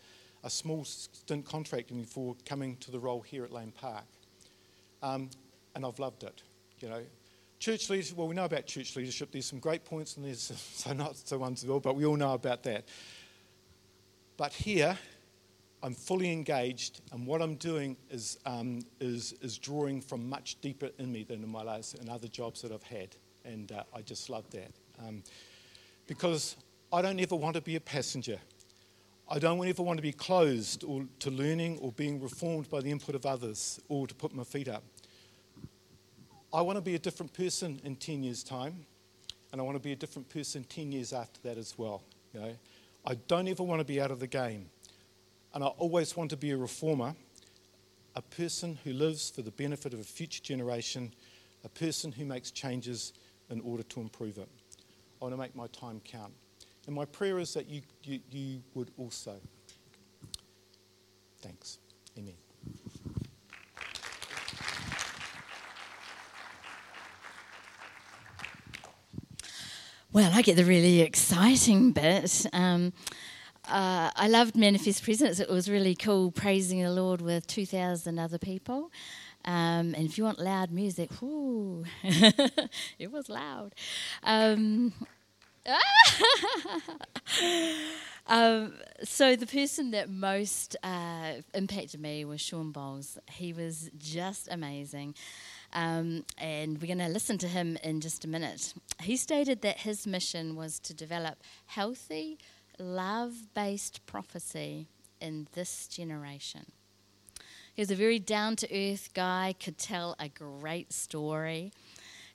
a 0.43 0.49
small 0.49 0.85
stint 0.85 1.45
contracting 1.45 2.01
before 2.01 2.37
coming 2.45 2.77
to 2.77 2.89
the 2.89 2.99
role 2.99 3.21
here 3.21 3.43
at 3.43 3.51
Lane 3.51 3.73
Park. 3.73 4.05
Um, 5.01 5.29
and 5.75 5.85
I've 5.85 5.99
loved 5.99 6.23
it. 6.23 6.43
You 6.79 6.89
know, 6.89 7.01
Church 7.63 7.89
leadership, 7.89 8.17
well, 8.17 8.27
we 8.27 8.35
know 8.35 8.43
about 8.43 8.65
church 8.65 8.93
leadership. 8.97 9.31
There's 9.31 9.45
some 9.45 9.59
great 9.59 9.85
points 9.85 10.17
and 10.17 10.25
there's 10.25 10.51
so 10.73 10.91
not 10.91 11.15
so 11.15 11.37
ones 11.37 11.63
as 11.63 11.69
well, 11.69 11.79
but 11.79 11.95
we 11.95 12.05
all 12.05 12.17
know 12.17 12.33
about 12.33 12.61
that. 12.63 12.83
But 14.35 14.51
here, 14.51 14.97
I'm 15.83 15.93
fully 15.93 16.31
engaged, 16.31 17.01
and 17.11 17.27
what 17.27 17.41
I'm 17.41 17.55
doing 17.55 17.97
is, 18.09 18.39
um, 18.45 18.83
is, 19.01 19.33
is 19.41 19.57
drawing 19.57 19.99
from 19.99 20.29
much 20.29 20.59
deeper 20.61 20.89
in 20.97 21.11
me 21.11 21.25
than 21.25 21.43
in 21.43 21.49
my 21.49 21.61
last 21.61 21.99
and 21.99 22.09
other 22.09 22.29
jobs 22.29 22.61
that 22.61 22.71
I've 22.71 22.83
had. 22.83 23.09
And 23.43 23.69
uh, 23.73 23.83
I 23.93 24.01
just 24.01 24.29
love 24.29 24.49
that. 24.51 24.71
Um, 25.05 25.23
because 26.07 26.55
I 26.93 27.01
don't 27.01 27.19
ever 27.19 27.35
want 27.35 27.55
to 27.55 27.61
be 27.61 27.75
a 27.75 27.81
passenger. 27.81 28.37
I 29.29 29.39
don't 29.39 29.67
ever 29.67 29.83
want 29.83 29.97
to 29.97 30.01
be 30.01 30.13
closed 30.13 30.85
or 30.85 31.05
to 31.19 31.31
learning 31.31 31.79
or 31.79 31.91
being 31.91 32.21
reformed 32.21 32.69
by 32.69 32.79
the 32.79 32.89
input 32.89 33.15
of 33.15 33.25
others 33.25 33.81
or 33.89 34.07
to 34.07 34.15
put 34.15 34.33
my 34.33 34.45
feet 34.45 34.69
up. 34.69 34.83
I 36.53 36.61
want 36.61 36.77
to 36.77 36.81
be 36.81 36.95
a 36.95 36.99
different 36.99 37.33
person 37.33 37.81
in 37.83 37.97
10 37.97 38.23
years' 38.23 38.43
time, 38.43 38.85
and 39.51 39.59
I 39.59 39.63
want 39.65 39.75
to 39.75 39.83
be 39.83 39.91
a 39.91 39.97
different 39.97 40.29
person 40.29 40.63
10 40.63 40.93
years 40.93 41.11
after 41.11 41.41
that 41.41 41.57
as 41.57 41.77
well. 41.77 42.03
You 42.33 42.39
know? 42.39 42.55
I 43.05 43.15
don't 43.15 43.49
ever 43.49 43.63
want 43.63 43.79
to 43.79 43.85
be 43.85 43.99
out 43.99 44.11
of 44.11 44.19
the 44.19 44.27
game, 44.27 44.69
and 45.53 45.63
I 45.63 45.67
always 45.67 46.17
want 46.17 46.29
to 46.31 46.37
be 46.37 46.51
a 46.51 46.57
reformer, 46.57 47.15
a 48.15 48.21
person 48.21 48.79
who 48.83 48.93
lives 48.93 49.29
for 49.29 49.41
the 49.41 49.51
benefit 49.51 49.93
of 49.93 49.99
a 49.99 50.03
future 50.03 50.41
generation, 50.41 51.13
a 51.63 51.69
person 51.69 52.11
who 52.11 52.25
makes 52.25 52.51
changes 52.51 53.13
in 53.49 53.61
order 53.61 53.83
to 53.83 54.01
improve 54.01 54.37
it. 54.37 54.49
I 55.21 55.25
want 55.25 55.33
to 55.33 55.37
make 55.37 55.55
my 55.55 55.67
time 55.67 56.01
count. 56.03 56.33
And 56.87 56.95
my 56.95 57.05
prayer 57.05 57.39
is 57.39 57.53
that 57.53 57.69
you, 57.69 57.81
you, 58.03 58.19
you 58.29 58.63
would 58.73 58.91
also. 58.97 59.35
Thanks. 61.41 61.77
Amen. 62.17 62.33
Well, 70.11 70.31
I 70.33 70.41
get 70.41 70.57
the 70.57 70.65
really 70.65 71.01
exciting 71.01 71.91
bit. 71.91 72.45
Um, 72.53 72.93
uh, 73.67 74.11
I 74.15 74.27
loved 74.27 74.55
Manifest 74.55 75.03
Presence. 75.03 75.39
It 75.39 75.49
was 75.49 75.69
really 75.69 75.95
cool 75.95 76.31
praising 76.31 76.81
the 76.81 76.91
Lord 76.91 77.21
with 77.21 77.47
2,000 77.47 78.19
other 78.19 78.37
people. 78.37 78.91
Um, 79.45 79.93
and 79.95 80.05
if 80.05 80.17
you 80.17 80.23
want 80.23 80.39
loud 80.39 80.71
music, 80.71 81.09
whoo, 81.21 81.85
it 82.03 83.11
was 83.11 83.29
loud. 83.29 83.73
Um, 84.23 84.93
um, 88.27 88.73
so 89.03 89.35
the 89.35 89.47
person 89.47 89.91
that 89.91 90.09
most 90.09 90.75
uh, 90.83 91.35
impacted 91.53 92.01
me 92.01 92.25
was 92.25 92.41
Shawn 92.41 92.73
Bolz. 92.73 93.17
He 93.31 93.53
was 93.53 93.89
just 93.97 94.47
amazing. 94.51 95.15
Um, 95.73 96.25
and 96.37 96.79
we're 96.81 96.87
going 96.87 96.99
to 96.99 97.07
listen 97.07 97.37
to 97.39 97.47
him 97.47 97.77
in 97.83 97.99
just 97.99 98.23
a 98.25 98.27
minute. 98.27 98.73
He 99.01 99.17
stated 99.17 99.61
that 99.61 99.79
his 99.79 100.05
mission 100.05 100.55
was 100.55 100.79
to 100.79 100.93
develop 100.93 101.37
healthy, 101.65 102.37
love 102.79 103.53
based 103.53 104.05
prophecy 104.05 104.87
in 105.19 105.47
this 105.53 105.87
generation. 105.87 106.65
He 107.73 107.81
was 107.81 107.91
a 107.91 107.95
very 107.95 108.19
down 108.19 108.55
to 108.57 108.67
earth 108.71 109.09
guy, 109.13 109.55
could 109.59 109.77
tell 109.77 110.15
a 110.19 110.29
great 110.29 110.93
story. 110.93 111.71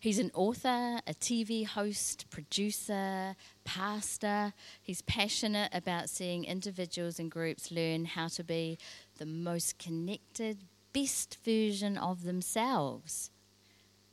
He's 0.00 0.18
an 0.18 0.30
author, 0.34 1.00
a 1.06 1.14
TV 1.14 1.66
host, 1.66 2.26
producer, 2.30 3.34
pastor. 3.64 4.52
He's 4.82 5.02
passionate 5.02 5.70
about 5.72 6.08
seeing 6.08 6.44
individuals 6.44 7.18
and 7.18 7.30
groups 7.30 7.70
learn 7.70 8.04
how 8.04 8.28
to 8.28 8.44
be 8.44 8.78
the 9.18 9.26
most 9.26 9.78
connected, 9.78 10.58
best 10.92 11.38
version 11.44 11.98
of 11.98 12.22
themselves 12.22 13.30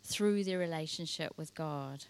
through 0.04 0.44
their 0.44 0.60
relationship 0.60 1.34
with 1.38 1.54
God. 1.54 2.06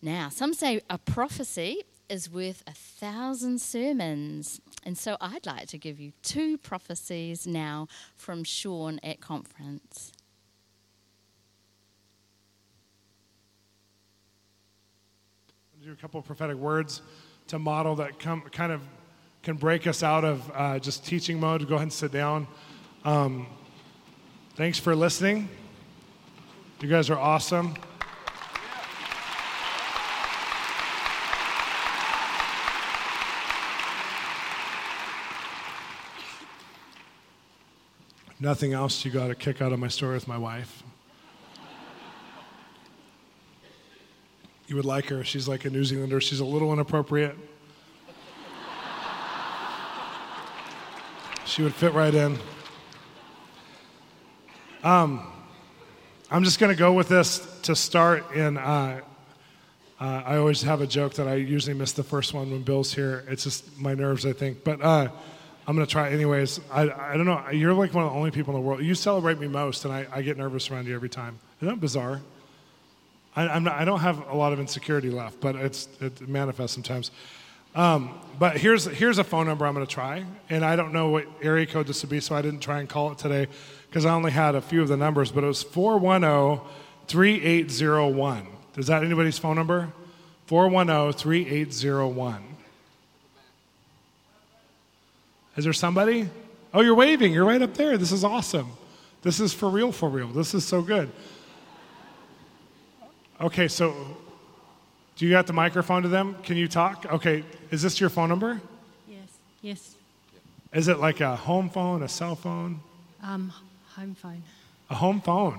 Now, 0.00 0.28
some 0.28 0.54
say 0.54 0.82
a 0.88 0.98
prophecy 0.98 1.82
is 2.08 2.30
worth 2.30 2.62
a 2.66 2.72
thousand 2.72 3.60
sermons. 3.60 4.60
And 4.84 4.96
so 4.96 5.16
I'd 5.20 5.46
like 5.46 5.68
to 5.68 5.78
give 5.78 5.98
you 5.98 6.12
two 6.22 6.58
prophecies 6.58 7.46
now 7.46 7.88
from 8.14 8.44
Shawn 8.44 9.00
at 9.02 9.20
conference. 9.20 10.12
do 15.86 15.92
a 15.92 15.94
couple 15.94 16.18
of 16.18 16.26
prophetic 16.26 16.56
words 16.56 17.00
to 17.46 17.60
model 17.60 17.94
that 17.94 18.18
come, 18.18 18.40
kind 18.50 18.72
of 18.72 18.80
can 19.44 19.54
break 19.54 19.86
us 19.86 20.02
out 20.02 20.24
of 20.24 20.50
uh, 20.52 20.80
just 20.80 21.06
teaching 21.06 21.38
mode. 21.38 21.60
Go 21.68 21.76
ahead 21.76 21.84
and 21.84 21.92
sit 21.92 22.10
down. 22.10 22.48
Um, 23.04 23.46
thanks 24.56 24.80
for 24.80 24.96
listening. 24.96 25.48
You 26.80 26.88
guys 26.88 27.08
are 27.08 27.18
awesome. 27.18 27.76
Nothing 38.38 38.74
else 38.74 39.02
you 39.04 39.10
got 39.10 39.30
a 39.30 39.34
kick 39.34 39.62
out 39.62 39.72
of 39.72 39.78
my 39.78 39.88
story 39.88 40.14
with 40.14 40.28
my 40.28 40.36
wife. 40.36 40.82
You 44.66 44.76
would 44.76 44.84
like 44.84 45.06
her. 45.06 45.24
She's 45.24 45.48
like 45.48 45.64
a 45.64 45.70
New 45.70 45.84
Zealander. 45.84 46.20
She's 46.20 46.40
a 46.40 46.44
little 46.44 46.72
inappropriate. 46.72 47.36
She 51.46 51.62
would 51.62 51.74
fit 51.74 51.94
right 51.94 52.14
in. 52.14 52.36
Um, 54.82 55.26
I'm 56.30 56.44
just 56.44 56.58
going 56.58 56.70
to 56.70 56.78
go 56.78 56.92
with 56.92 57.08
this 57.08 57.38
to 57.62 57.74
start. 57.74 58.26
And 58.34 58.58
uh, 58.58 59.00
uh, 59.98 60.22
I 60.26 60.36
always 60.36 60.60
have 60.62 60.82
a 60.82 60.86
joke 60.86 61.14
that 61.14 61.26
I 61.26 61.36
usually 61.36 61.74
miss 61.74 61.92
the 61.92 62.02
first 62.02 62.34
one 62.34 62.50
when 62.50 62.62
Bill's 62.62 62.92
here. 62.92 63.24
It's 63.28 63.44
just 63.44 63.78
my 63.78 63.94
nerves, 63.94 64.26
I 64.26 64.34
think. 64.34 64.64
But 64.64 64.82
uh, 64.82 65.08
I'm 65.66 65.76
to 65.76 65.86
try 65.86 66.10
anyways. 66.10 66.60
I, 66.70 66.90
I 66.90 67.16
don't 67.16 67.26
know. 67.26 67.48
You're 67.50 67.74
like 67.74 67.92
one 67.92 68.04
of 68.04 68.12
the 68.12 68.16
only 68.16 68.30
people 68.30 68.54
in 68.54 68.60
the 68.60 68.66
world. 68.66 68.82
You 68.82 68.94
celebrate 68.94 69.40
me 69.40 69.48
most, 69.48 69.84
and 69.84 69.92
I, 69.92 70.06
I 70.12 70.22
get 70.22 70.36
nervous 70.36 70.70
around 70.70 70.86
you 70.86 70.94
every 70.94 71.08
time. 71.08 71.40
Isn't 71.60 71.74
that 71.74 71.80
bizarre? 71.80 72.20
I, 73.34 73.48
I'm 73.48 73.64
not, 73.64 73.74
I 73.74 73.84
don't 73.84 73.98
have 73.98 74.28
a 74.28 74.36
lot 74.36 74.52
of 74.52 74.60
insecurity 74.60 75.10
left, 75.10 75.40
but 75.40 75.56
it's, 75.56 75.88
it 76.00 76.28
manifests 76.28 76.74
sometimes. 76.74 77.10
Um, 77.74 78.18
but 78.38 78.56
here's, 78.56 78.84
here's 78.84 79.18
a 79.18 79.24
phone 79.24 79.46
number 79.46 79.66
I'm 79.66 79.74
to 79.74 79.86
try. 79.86 80.24
And 80.48 80.64
I 80.64 80.76
don't 80.76 80.92
know 80.92 81.08
what 81.10 81.26
area 81.42 81.66
code 81.66 81.88
this 81.88 82.02
would 82.02 82.10
be, 82.10 82.20
so 82.20 82.36
I 82.36 82.42
didn't 82.42 82.60
try 82.60 82.78
and 82.78 82.88
call 82.88 83.10
it 83.10 83.18
today 83.18 83.48
because 83.88 84.06
I 84.06 84.14
only 84.14 84.30
had 84.30 84.54
a 84.54 84.60
few 84.60 84.82
of 84.82 84.88
the 84.88 84.96
numbers, 84.96 85.32
but 85.32 85.42
it 85.42 85.48
was 85.48 85.62
410 85.62 86.64
3801. 87.08 88.46
Is 88.76 88.86
that 88.86 89.02
anybody's 89.02 89.38
phone 89.38 89.56
number? 89.56 89.92
410 90.46 91.12
Is 95.56 95.64
there 95.64 95.72
somebody? 95.72 96.28
Oh, 96.74 96.82
you're 96.82 96.94
waving. 96.94 97.32
You're 97.32 97.46
right 97.46 97.62
up 97.62 97.74
there. 97.74 97.96
This 97.96 98.12
is 98.12 98.24
awesome. 98.24 98.70
This 99.22 99.40
is 99.40 99.52
for 99.52 99.68
real, 99.68 99.92
for 99.92 100.08
real. 100.08 100.28
This 100.28 100.54
is 100.54 100.64
so 100.64 100.82
good. 100.82 101.10
Okay, 103.40 103.68
so 103.68 103.94
do 105.16 105.24
you 105.24 105.30
got 105.30 105.46
the 105.46 105.52
microphone 105.52 106.02
to 106.02 106.08
them? 106.08 106.36
Can 106.42 106.56
you 106.56 106.68
talk? 106.68 107.06
Okay, 107.10 107.44
is 107.70 107.82
this 107.82 108.00
your 108.00 108.10
phone 108.10 108.28
number? 108.28 108.60
Yes, 109.08 109.28
yes. 109.62 109.94
Is 110.72 110.88
it 110.88 110.98
like 110.98 111.20
a 111.20 111.34
home 111.36 111.70
phone, 111.70 112.02
a 112.02 112.08
cell 112.08 112.36
phone? 112.36 112.80
Um, 113.22 113.52
home 113.94 114.14
phone. 114.14 114.42
A 114.90 114.94
home 114.94 115.20
phone. 115.20 115.58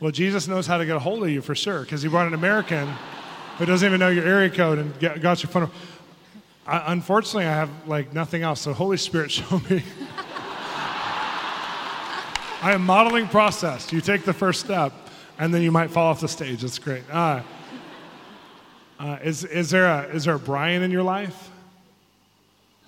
Well, 0.00 0.12
Jesus 0.12 0.46
knows 0.46 0.66
how 0.66 0.78
to 0.78 0.86
get 0.86 0.96
a 0.96 1.00
hold 1.00 1.22
of 1.22 1.30
you 1.30 1.40
for 1.42 1.54
sure 1.54 1.80
because 1.80 2.02
he 2.02 2.08
brought 2.08 2.26
an 2.26 2.34
American 2.34 2.88
who 3.56 3.66
doesn't 3.66 3.86
even 3.86 3.98
know 3.98 4.08
your 4.08 4.24
area 4.24 4.50
code 4.50 4.78
and 4.78 5.00
got 5.00 5.42
your 5.42 5.50
phone. 5.50 5.62
number. 5.62 5.74
I, 6.68 6.92
unfortunately, 6.92 7.46
I 7.46 7.54
have 7.54 7.70
like 7.88 8.12
nothing 8.12 8.42
else. 8.42 8.60
So, 8.60 8.72
Holy 8.72 8.98
Spirit, 8.98 9.30
show 9.32 9.60
me. 9.70 9.82
I 12.60 12.72
am 12.72 12.82
modeling 12.82 13.28
process. 13.28 13.92
You 13.92 14.00
take 14.00 14.24
the 14.24 14.32
first 14.32 14.60
step, 14.60 14.92
and 15.38 15.54
then 15.54 15.62
you 15.62 15.72
might 15.72 15.90
fall 15.90 16.08
off 16.08 16.20
the 16.20 16.28
stage. 16.28 16.62
That's 16.62 16.78
great. 16.78 17.04
Uh, 17.10 17.42
uh, 18.98 19.18
is, 19.22 19.44
is, 19.44 19.70
there 19.70 19.86
a, 19.86 20.02
is 20.12 20.24
there 20.24 20.34
a 20.34 20.38
Brian 20.38 20.82
in 20.82 20.90
your 20.90 21.04
life? 21.04 21.50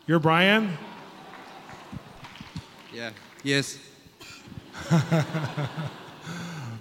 You're 0.06 0.18
Brian? 0.18 0.76
Yeah. 2.92 3.10
Yes. 3.42 3.78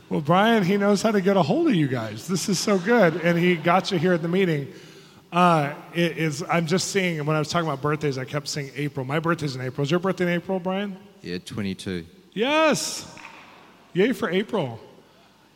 Well, 0.10 0.22
Brian, 0.22 0.64
he 0.64 0.76
knows 0.76 1.04
how 1.04 1.12
to 1.12 1.22
get 1.22 1.38
a 1.38 1.44
hold 1.44 1.68
of 1.68 1.76
you 1.76 1.88
guys. 1.88 2.28
This 2.28 2.50
is 2.50 2.58
so 2.58 2.80
good. 2.80 3.18
And 3.18 3.38
he 3.38 3.56
got 3.56 3.92
you 3.92 4.00
here 4.00 4.14
at 4.14 4.24
the 4.24 4.28
meeting. 4.28 4.74
Uh, 5.32 5.74
it 5.94 6.18
is, 6.18 6.44
I'm 6.50 6.66
just 6.66 6.90
seeing, 6.90 7.24
when 7.26 7.36
I 7.36 7.40
was 7.40 7.50
talking 7.50 7.68
about 7.68 7.82
birthdays, 7.82 8.18
I 8.18 8.26
kept 8.26 8.48
saying 8.48 8.72
April. 8.76 9.06
My 9.06 9.20
birthday's 9.20 9.56
in 9.56 9.62
April. 9.62 9.84
Is 9.84 9.92
your 9.92 10.00
birthday 10.00 10.26
in 10.26 10.32
April, 10.32 10.60
Brian? 10.60 10.98
Yeah, 11.22 11.38
22. 11.38 12.06
Yes. 12.34 13.06
Yay 13.94 14.14
for 14.14 14.30
April. 14.30 14.80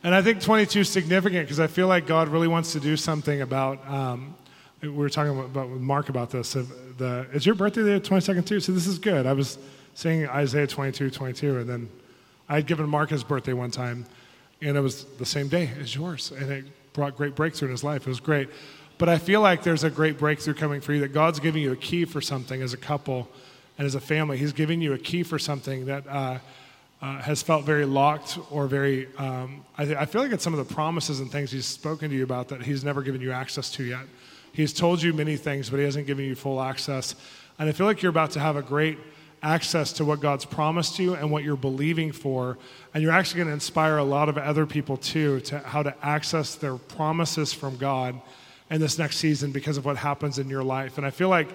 And 0.03 0.13
I 0.13 0.21
think 0.21 0.41
22 0.41 0.81
is 0.81 0.89
significant 0.89 1.45
because 1.45 1.59
I 1.59 1.67
feel 1.67 1.87
like 1.87 2.05
God 2.05 2.27
really 2.27 2.47
wants 2.47 2.73
to 2.73 2.79
do 2.79 2.97
something 2.97 3.41
about. 3.41 3.87
Um, 3.87 4.35
we 4.81 4.89
were 4.89 5.09
talking 5.09 5.39
about, 5.39 5.69
with 5.69 5.79
Mark 5.81 6.09
about 6.09 6.29
this. 6.29 6.55
Of 6.55 6.97
the, 6.97 7.25
is 7.31 7.45
your 7.45 7.55
birthday 7.55 7.83
the 7.83 8.01
22nd 8.01 8.45
too? 8.45 8.59
So 8.59 8.73
this 8.73 8.85
is 8.85 8.99
good. 8.99 9.25
I 9.25 9.33
was 9.33 9.57
saying 9.95 10.27
Isaiah 10.27 10.67
22, 10.67 11.09
22, 11.09 11.59
and 11.59 11.69
then 11.69 11.89
I 12.49 12.55
had 12.55 12.67
given 12.67 12.89
Mark 12.89 13.11
his 13.11 13.23
birthday 13.23 13.53
one 13.53 13.71
time, 13.71 14.05
and 14.61 14.75
it 14.75 14.81
was 14.81 15.05
the 15.05 15.25
same 15.25 15.47
day 15.47 15.71
as 15.79 15.95
yours, 15.95 16.31
and 16.31 16.51
it 16.51 16.65
brought 16.91 17.15
great 17.15 17.33
breakthrough 17.33 17.69
in 17.69 17.71
his 17.71 17.83
life. 17.83 18.01
It 18.01 18.09
was 18.09 18.19
great. 18.19 18.49
But 18.97 19.09
I 19.09 19.17
feel 19.17 19.41
like 19.41 19.63
there's 19.63 19.83
a 19.83 19.89
great 19.89 20.17
breakthrough 20.17 20.53
coming 20.53 20.81
for 20.81 20.93
you 20.93 21.01
that 21.01 21.13
God's 21.13 21.39
giving 21.39 21.63
you 21.63 21.71
a 21.71 21.75
key 21.75 22.05
for 22.05 22.21
something 22.21 22.61
as 22.61 22.73
a 22.73 22.77
couple 22.77 23.27
and 23.77 23.85
as 23.85 23.95
a 23.95 24.01
family. 24.01 24.37
He's 24.37 24.53
giving 24.53 24.81
you 24.81 24.93
a 24.93 24.97
key 24.97 25.23
for 25.23 25.39
something 25.39 25.85
that. 25.85 26.07
Uh, 26.07 26.39
uh, 27.03 27.21
has 27.21 27.43
felt 27.43 27.65
very 27.65 27.83
locked 27.83 28.39
or 28.49 28.65
very. 28.65 29.09
Um, 29.17 29.65
I, 29.77 29.83
th- 29.83 29.97
I 29.97 30.05
feel 30.05 30.21
like 30.21 30.31
it's 30.31 30.43
some 30.43 30.53
of 30.53 30.65
the 30.65 30.73
promises 30.73 31.19
and 31.19 31.29
things 31.29 31.51
he's 31.51 31.65
spoken 31.65 32.09
to 32.09 32.15
you 32.15 32.23
about 32.23 32.47
that 32.47 32.61
he's 32.61 32.85
never 32.85 33.01
given 33.01 33.19
you 33.19 33.33
access 33.33 33.69
to 33.71 33.83
yet. 33.83 34.05
He's 34.53 34.71
told 34.71 35.01
you 35.01 35.11
many 35.11 35.35
things, 35.35 35.69
but 35.69 35.79
he 35.79 35.83
hasn't 35.83 36.07
given 36.07 36.23
you 36.23 36.33
full 36.33 36.61
access. 36.61 37.15
And 37.59 37.67
I 37.67 37.73
feel 37.73 37.87
like 37.87 38.01
you're 38.01 38.09
about 38.09 38.31
to 38.31 38.39
have 38.39 38.55
a 38.55 38.61
great 38.61 38.97
access 39.41 39.91
to 39.93 40.05
what 40.05 40.21
God's 40.21 40.45
promised 40.45 40.97
you 40.97 41.15
and 41.15 41.29
what 41.29 41.43
you're 41.43 41.57
believing 41.57 42.13
for. 42.13 42.57
And 42.93 43.03
you're 43.03 43.11
actually 43.11 43.39
going 43.39 43.47
to 43.49 43.53
inspire 43.53 43.97
a 43.97 44.03
lot 44.03 44.29
of 44.29 44.37
other 44.37 44.65
people 44.65 44.95
too 44.95 45.41
to 45.41 45.59
how 45.59 45.83
to 45.83 45.93
access 46.01 46.55
their 46.55 46.77
promises 46.77 47.51
from 47.51 47.75
God 47.75 48.21
in 48.69 48.81
this 48.81 48.97
next 48.97 49.17
season 49.17 49.51
because 49.51 49.77
of 49.77 49.85
what 49.85 49.97
happens 49.97 50.39
in 50.39 50.49
your 50.49 50.63
life. 50.63 50.97
And 50.97 51.05
I 51.05 51.09
feel 51.09 51.29
like 51.29 51.49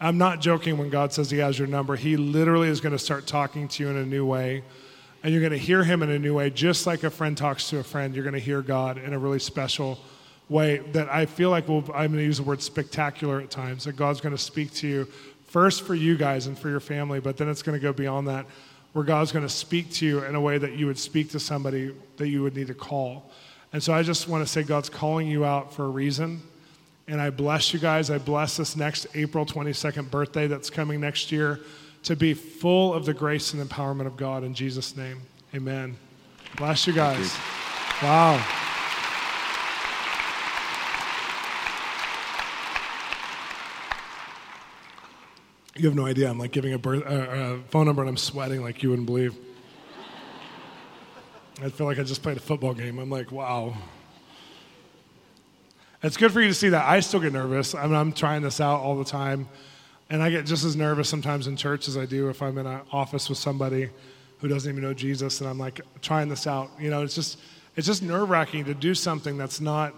I'm 0.00 0.18
not 0.18 0.40
joking 0.40 0.78
when 0.78 0.90
God 0.90 1.12
says 1.12 1.30
He 1.30 1.38
has 1.38 1.58
your 1.58 1.68
number. 1.68 1.96
He 1.96 2.16
literally 2.16 2.68
is 2.68 2.80
going 2.80 2.92
to 2.92 2.98
start 2.98 3.26
talking 3.26 3.68
to 3.68 3.82
you 3.82 3.90
in 3.90 3.96
a 3.96 4.06
new 4.06 4.24
way 4.24 4.62
and 5.22 5.32
you're 5.32 5.40
going 5.40 5.52
to 5.52 5.58
hear 5.58 5.84
him 5.84 6.02
in 6.02 6.10
a 6.10 6.18
new 6.18 6.34
way, 6.34 6.50
just 6.50 6.86
like 6.86 7.04
a 7.04 7.10
friend 7.10 7.36
talks 7.36 7.70
to 7.70 7.78
a 7.78 7.84
friend. 7.84 8.14
You're 8.14 8.24
going 8.24 8.34
to 8.34 8.40
hear 8.40 8.60
God 8.60 8.98
in 8.98 9.12
a 9.12 9.18
really 9.18 9.38
special 9.38 9.98
way 10.48 10.78
that 10.92 11.08
I 11.08 11.26
feel 11.26 11.50
like 11.50 11.68
we'll, 11.68 11.84
I'm 11.94 12.10
going 12.10 12.18
to 12.18 12.24
use 12.24 12.38
the 12.38 12.42
word 12.42 12.60
spectacular 12.60 13.40
at 13.40 13.50
times, 13.50 13.84
that 13.84 13.96
God's 13.96 14.20
going 14.20 14.34
to 14.34 14.42
speak 14.42 14.72
to 14.74 14.88
you 14.88 15.04
first 15.46 15.82
for 15.82 15.94
you 15.94 16.16
guys 16.16 16.46
and 16.46 16.58
for 16.58 16.68
your 16.68 16.80
family, 16.80 17.20
but 17.20 17.36
then 17.36 17.48
it's 17.48 17.62
going 17.62 17.78
to 17.78 17.82
go 17.82 17.92
beyond 17.92 18.26
that, 18.28 18.46
where 18.94 19.04
God's 19.04 19.32
going 19.32 19.44
to 19.46 19.52
speak 19.52 19.92
to 19.92 20.06
you 20.06 20.24
in 20.24 20.34
a 20.34 20.40
way 20.40 20.58
that 20.58 20.72
you 20.72 20.86
would 20.86 20.98
speak 20.98 21.30
to 21.30 21.40
somebody 21.40 21.94
that 22.16 22.28
you 22.28 22.42
would 22.42 22.56
need 22.56 22.66
to 22.66 22.74
call. 22.74 23.30
And 23.72 23.82
so 23.82 23.94
I 23.94 24.02
just 24.02 24.28
want 24.28 24.44
to 24.44 24.52
say 24.52 24.62
God's 24.62 24.88
calling 24.88 25.28
you 25.28 25.44
out 25.44 25.72
for 25.72 25.84
a 25.84 25.88
reason. 25.88 26.42
And 27.08 27.20
I 27.20 27.30
bless 27.30 27.72
you 27.72 27.80
guys. 27.80 28.10
I 28.10 28.18
bless 28.18 28.56
this 28.56 28.76
next 28.76 29.06
April 29.14 29.44
22nd 29.44 30.10
birthday 30.10 30.46
that's 30.46 30.70
coming 30.70 31.00
next 31.00 31.32
year 31.32 31.60
to 32.04 32.16
be 32.16 32.34
full 32.34 32.94
of 32.94 33.04
the 33.04 33.14
grace 33.14 33.54
and 33.54 33.68
empowerment 33.68 34.06
of 34.06 34.16
God 34.16 34.44
in 34.44 34.54
Jesus' 34.54 34.96
name. 34.96 35.20
Amen. 35.54 35.96
Bless 36.56 36.86
you 36.86 36.92
guys. 36.92 37.36
Wow. 38.02 38.44
You 45.76 45.88
have 45.88 45.96
no 45.96 46.06
idea. 46.06 46.28
I'm 46.28 46.38
like 46.38 46.52
giving 46.52 46.74
a, 46.74 46.78
birth, 46.78 47.04
uh, 47.06 47.08
a 47.08 47.58
phone 47.70 47.86
number 47.86 48.02
and 48.02 48.08
I'm 48.08 48.16
sweating 48.16 48.62
like 48.62 48.82
you 48.82 48.90
wouldn't 48.90 49.06
believe. 49.06 49.36
I 51.62 51.68
feel 51.68 51.86
like 51.86 51.98
I 51.98 52.02
just 52.02 52.22
played 52.22 52.36
a 52.36 52.40
football 52.40 52.74
game. 52.74 52.98
I'm 52.98 53.10
like, 53.10 53.30
wow. 53.32 53.74
It's 56.02 56.16
good 56.16 56.32
for 56.32 56.40
you 56.40 56.48
to 56.48 56.54
see 56.54 56.70
that. 56.70 56.88
I 56.88 56.98
still 57.00 57.20
get 57.20 57.32
nervous. 57.32 57.74
I 57.74 57.86
mean, 57.86 57.94
I'm 57.94 58.12
trying 58.12 58.42
this 58.42 58.60
out 58.60 58.80
all 58.80 58.96
the 58.96 59.04
time. 59.04 59.48
And 60.10 60.22
I 60.22 60.30
get 60.30 60.46
just 60.46 60.64
as 60.64 60.76
nervous 60.76 61.08
sometimes 61.08 61.46
in 61.46 61.56
church 61.56 61.88
as 61.88 61.96
I 61.96 62.06
do 62.06 62.28
if 62.28 62.42
I'm 62.42 62.58
in 62.58 62.66
an 62.66 62.80
office 62.90 63.28
with 63.28 63.38
somebody 63.38 63.88
who 64.40 64.48
doesn't 64.48 64.70
even 64.70 64.82
know 64.82 64.92
Jesus 64.92 65.40
and 65.40 65.48
I'm 65.48 65.58
like 65.58 65.80
trying 66.02 66.28
this 66.28 66.46
out. 66.46 66.70
You 66.78 66.90
know, 66.90 67.02
it's 67.02 67.14
just 67.14 67.38
it's 67.76 67.86
just 67.86 68.02
nerve 68.02 68.28
wracking 68.28 68.64
to 68.64 68.74
do 68.74 68.94
something 68.94 69.38
that's 69.38 69.60
not 69.60 69.94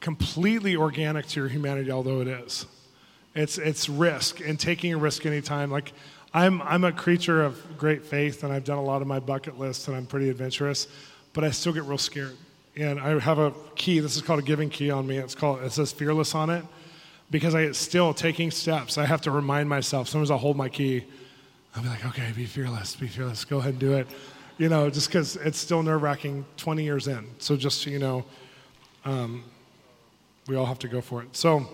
completely 0.00 0.76
organic 0.76 1.26
to 1.26 1.40
your 1.40 1.48
humanity, 1.48 1.90
although 1.90 2.20
it 2.20 2.28
is. 2.28 2.66
It's 3.34 3.58
it's 3.58 3.88
risk 3.88 4.40
and 4.40 4.58
taking 4.58 4.94
a 4.94 4.96
risk 4.96 5.26
anytime. 5.26 5.70
Like 5.70 5.92
I'm 6.32 6.62
I'm 6.62 6.84
a 6.84 6.92
creature 6.92 7.42
of 7.42 7.60
great 7.76 8.04
faith 8.04 8.44
and 8.44 8.52
I've 8.52 8.64
done 8.64 8.78
a 8.78 8.84
lot 8.84 9.02
of 9.02 9.08
my 9.08 9.18
bucket 9.18 9.58
list 9.58 9.88
and 9.88 9.96
I'm 9.96 10.06
pretty 10.06 10.30
adventurous, 10.30 10.86
but 11.32 11.42
I 11.42 11.50
still 11.50 11.72
get 11.72 11.82
real 11.82 11.98
scared. 11.98 12.36
And 12.76 12.98
I 12.98 13.18
have 13.18 13.38
a 13.38 13.52
key. 13.74 14.00
This 14.00 14.16
is 14.16 14.22
called 14.22 14.38
a 14.38 14.42
giving 14.42 14.70
key 14.70 14.90
on 14.90 15.06
me. 15.06 15.18
It's 15.18 15.34
called 15.34 15.62
it 15.62 15.72
says 15.72 15.92
fearless 15.92 16.34
on 16.34 16.48
it 16.48 16.64
because 17.30 17.54
I 17.54 17.70
still 17.72 18.14
taking 18.14 18.50
steps. 18.50 18.98
I 18.98 19.06
have 19.06 19.20
to 19.22 19.30
remind 19.30 19.68
myself. 19.68 20.08
Sometimes 20.08 20.30
I'll 20.30 20.38
hold 20.38 20.56
my 20.56 20.68
key. 20.68 21.04
I'll 21.74 21.82
be 21.82 21.88
like, 21.88 22.04
okay, 22.06 22.30
be 22.36 22.46
fearless, 22.46 22.96
be 22.96 23.08
fearless. 23.08 23.44
Go 23.44 23.58
ahead 23.58 23.72
and 23.72 23.80
do 23.80 23.94
it. 23.94 24.06
You 24.58 24.68
know, 24.68 24.90
just 24.90 25.08
because 25.08 25.36
it's 25.36 25.58
still 25.58 25.82
nerve 25.82 26.02
wracking 26.02 26.44
20 26.58 26.84
years 26.84 27.08
in. 27.08 27.26
So 27.38 27.56
just 27.56 27.80
so 27.80 27.90
you 27.90 27.98
know, 27.98 28.24
um, 29.04 29.44
we 30.46 30.56
all 30.56 30.66
have 30.66 30.78
to 30.80 30.88
go 30.88 31.00
for 31.00 31.22
it. 31.22 31.34
So, 31.34 31.66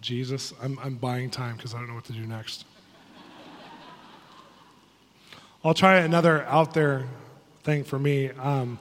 Jesus, 0.00 0.52
I'm, 0.60 0.78
I'm 0.82 0.96
buying 0.96 1.30
time 1.30 1.56
because 1.56 1.74
I 1.74 1.78
don't 1.78 1.88
know 1.88 1.94
what 1.94 2.04
to 2.06 2.12
do 2.12 2.26
next. 2.26 2.64
I'll 5.64 5.74
try 5.74 5.98
another 5.98 6.42
out 6.46 6.74
there 6.74 7.06
thing 7.64 7.84
for 7.84 7.98
me. 7.98 8.30
Um, 8.30 8.78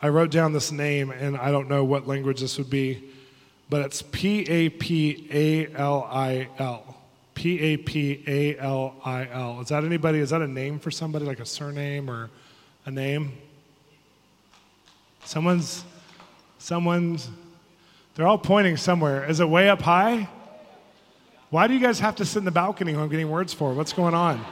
I 0.00 0.08
wrote 0.08 0.30
down 0.30 0.52
this 0.52 0.70
name, 0.70 1.10
and 1.10 1.36
I 1.36 1.50
don't 1.50 1.68
know 1.68 1.84
what 1.84 2.06
language 2.06 2.40
this 2.40 2.58
would 2.58 2.70
be 2.70 3.10
but 3.70 3.82
it's 3.82 4.02
P 4.02 4.40
A 4.48 4.70
P 4.70 5.28
A 5.30 5.74
L 5.74 6.08
I 6.10 6.48
L. 6.58 6.96
P 7.34 7.60
A 7.60 7.76
P 7.76 8.24
A 8.26 8.58
L 8.58 8.94
I 9.04 9.28
L. 9.30 9.60
Is 9.60 9.68
that 9.68 9.84
anybody? 9.84 10.18
Is 10.18 10.30
that 10.30 10.42
a 10.42 10.48
name 10.48 10.78
for 10.78 10.90
somebody, 10.90 11.24
like 11.24 11.40
a 11.40 11.46
surname 11.46 12.10
or 12.10 12.30
a 12.86 12.90
name? 12.90 13.32
Someone's, 15.24 15.84
someone's, 16.58 17.28
they're 18.14 18.26
all 18.26 18.38
pointing 18.38 18.76
somewhere. 18.76 19.28
Is 19.28 19.40
it 19.40 19.48
way 19.48 19.68
up 19.68 19.82
high? 19.82 20.28
Why 21.50 21.66
do 21.66 21.74
you 21.74 21.80
guys 21.80 22.00
have 22.00 22.16
to 22.16 22.24
sit 22.24 22.38
in 22.38 22.44
the 22.44 22.50
balcony 22.50 22.92
who 22.92 23.00
I'm 23.00 23.08
getting 23.08 23.30
words 23.30 23.52
for? 23.52 23.72
What's 23.74 23.92
going 23.92 24.14
on? 24.14 24.44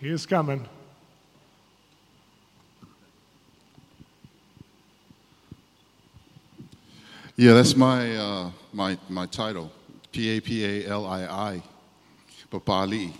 He 0.00 0.08
is 0.08 0.26
coming. 0.26 0.66
Yeah, 7.36 7.54
that's 7.54 7.76
my, 7.76 8.16
uh, 8.16 8.50
my, 8.72 8.98
my 9.08 9.26
title, 9.26 9.72
P 10.12 10.36
A 10.36 10.40
P 10.40 10.64
A 10.64 10.88
L 10.88 11.06
I 11.06 11.22
I, 11.24 11.62
Papali. 12.50 13.12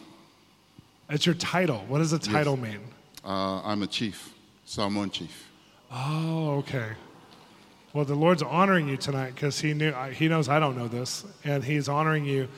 It's 1.09 1.27
your 1.27 1.35
title. 1.35 1.85
What 1.88 1.98
does 1.98 2.11
the 2.11 2.18
title 2.18 2.57
mean? 2.57 2.81
Uh, 3.25 3.61
I'm 3.62 3.83
a 3.83 3.87
chief, 3.87 4.35
Samoan 4.64 5.11
chief. 5.11 5.46
Oh, 5.90 6.57
okay. 6.59 6.88
Well, 7.92 8.05
the 8.05 8.14
Lord's 8.14 8.42
honoring 8.42 8.88
you 8.88 8.96
tonight 8.96 9.35
because 9.35 9.61
He 9.61 9.75
knew 9.75 9.92
He 10.12 10.29
knows 10.29 10.48
I 10.48 10.59
don't 10.59 10.77
know 10.77 10.88
this, 10.88 11.25
and 11.44 11.62
He's 11.64 11.88
honoring 11.88 12.25
you. 12.25 12.48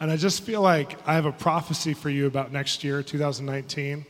And 0.00 0.10
I 0.10 0.16
just 0.16 0.42
feel 0.42 0.60
like 0.60 0.96
I 1.06 1.14
have 1.14 1.24
a 1.26 1.32
prophecy 1.32 1.94
for 1.94 2.10
you 2.10 2.26
about 2.26 2.52
next 2.52 2.82
year, 2.82 3.02
2019. 3.02 4.04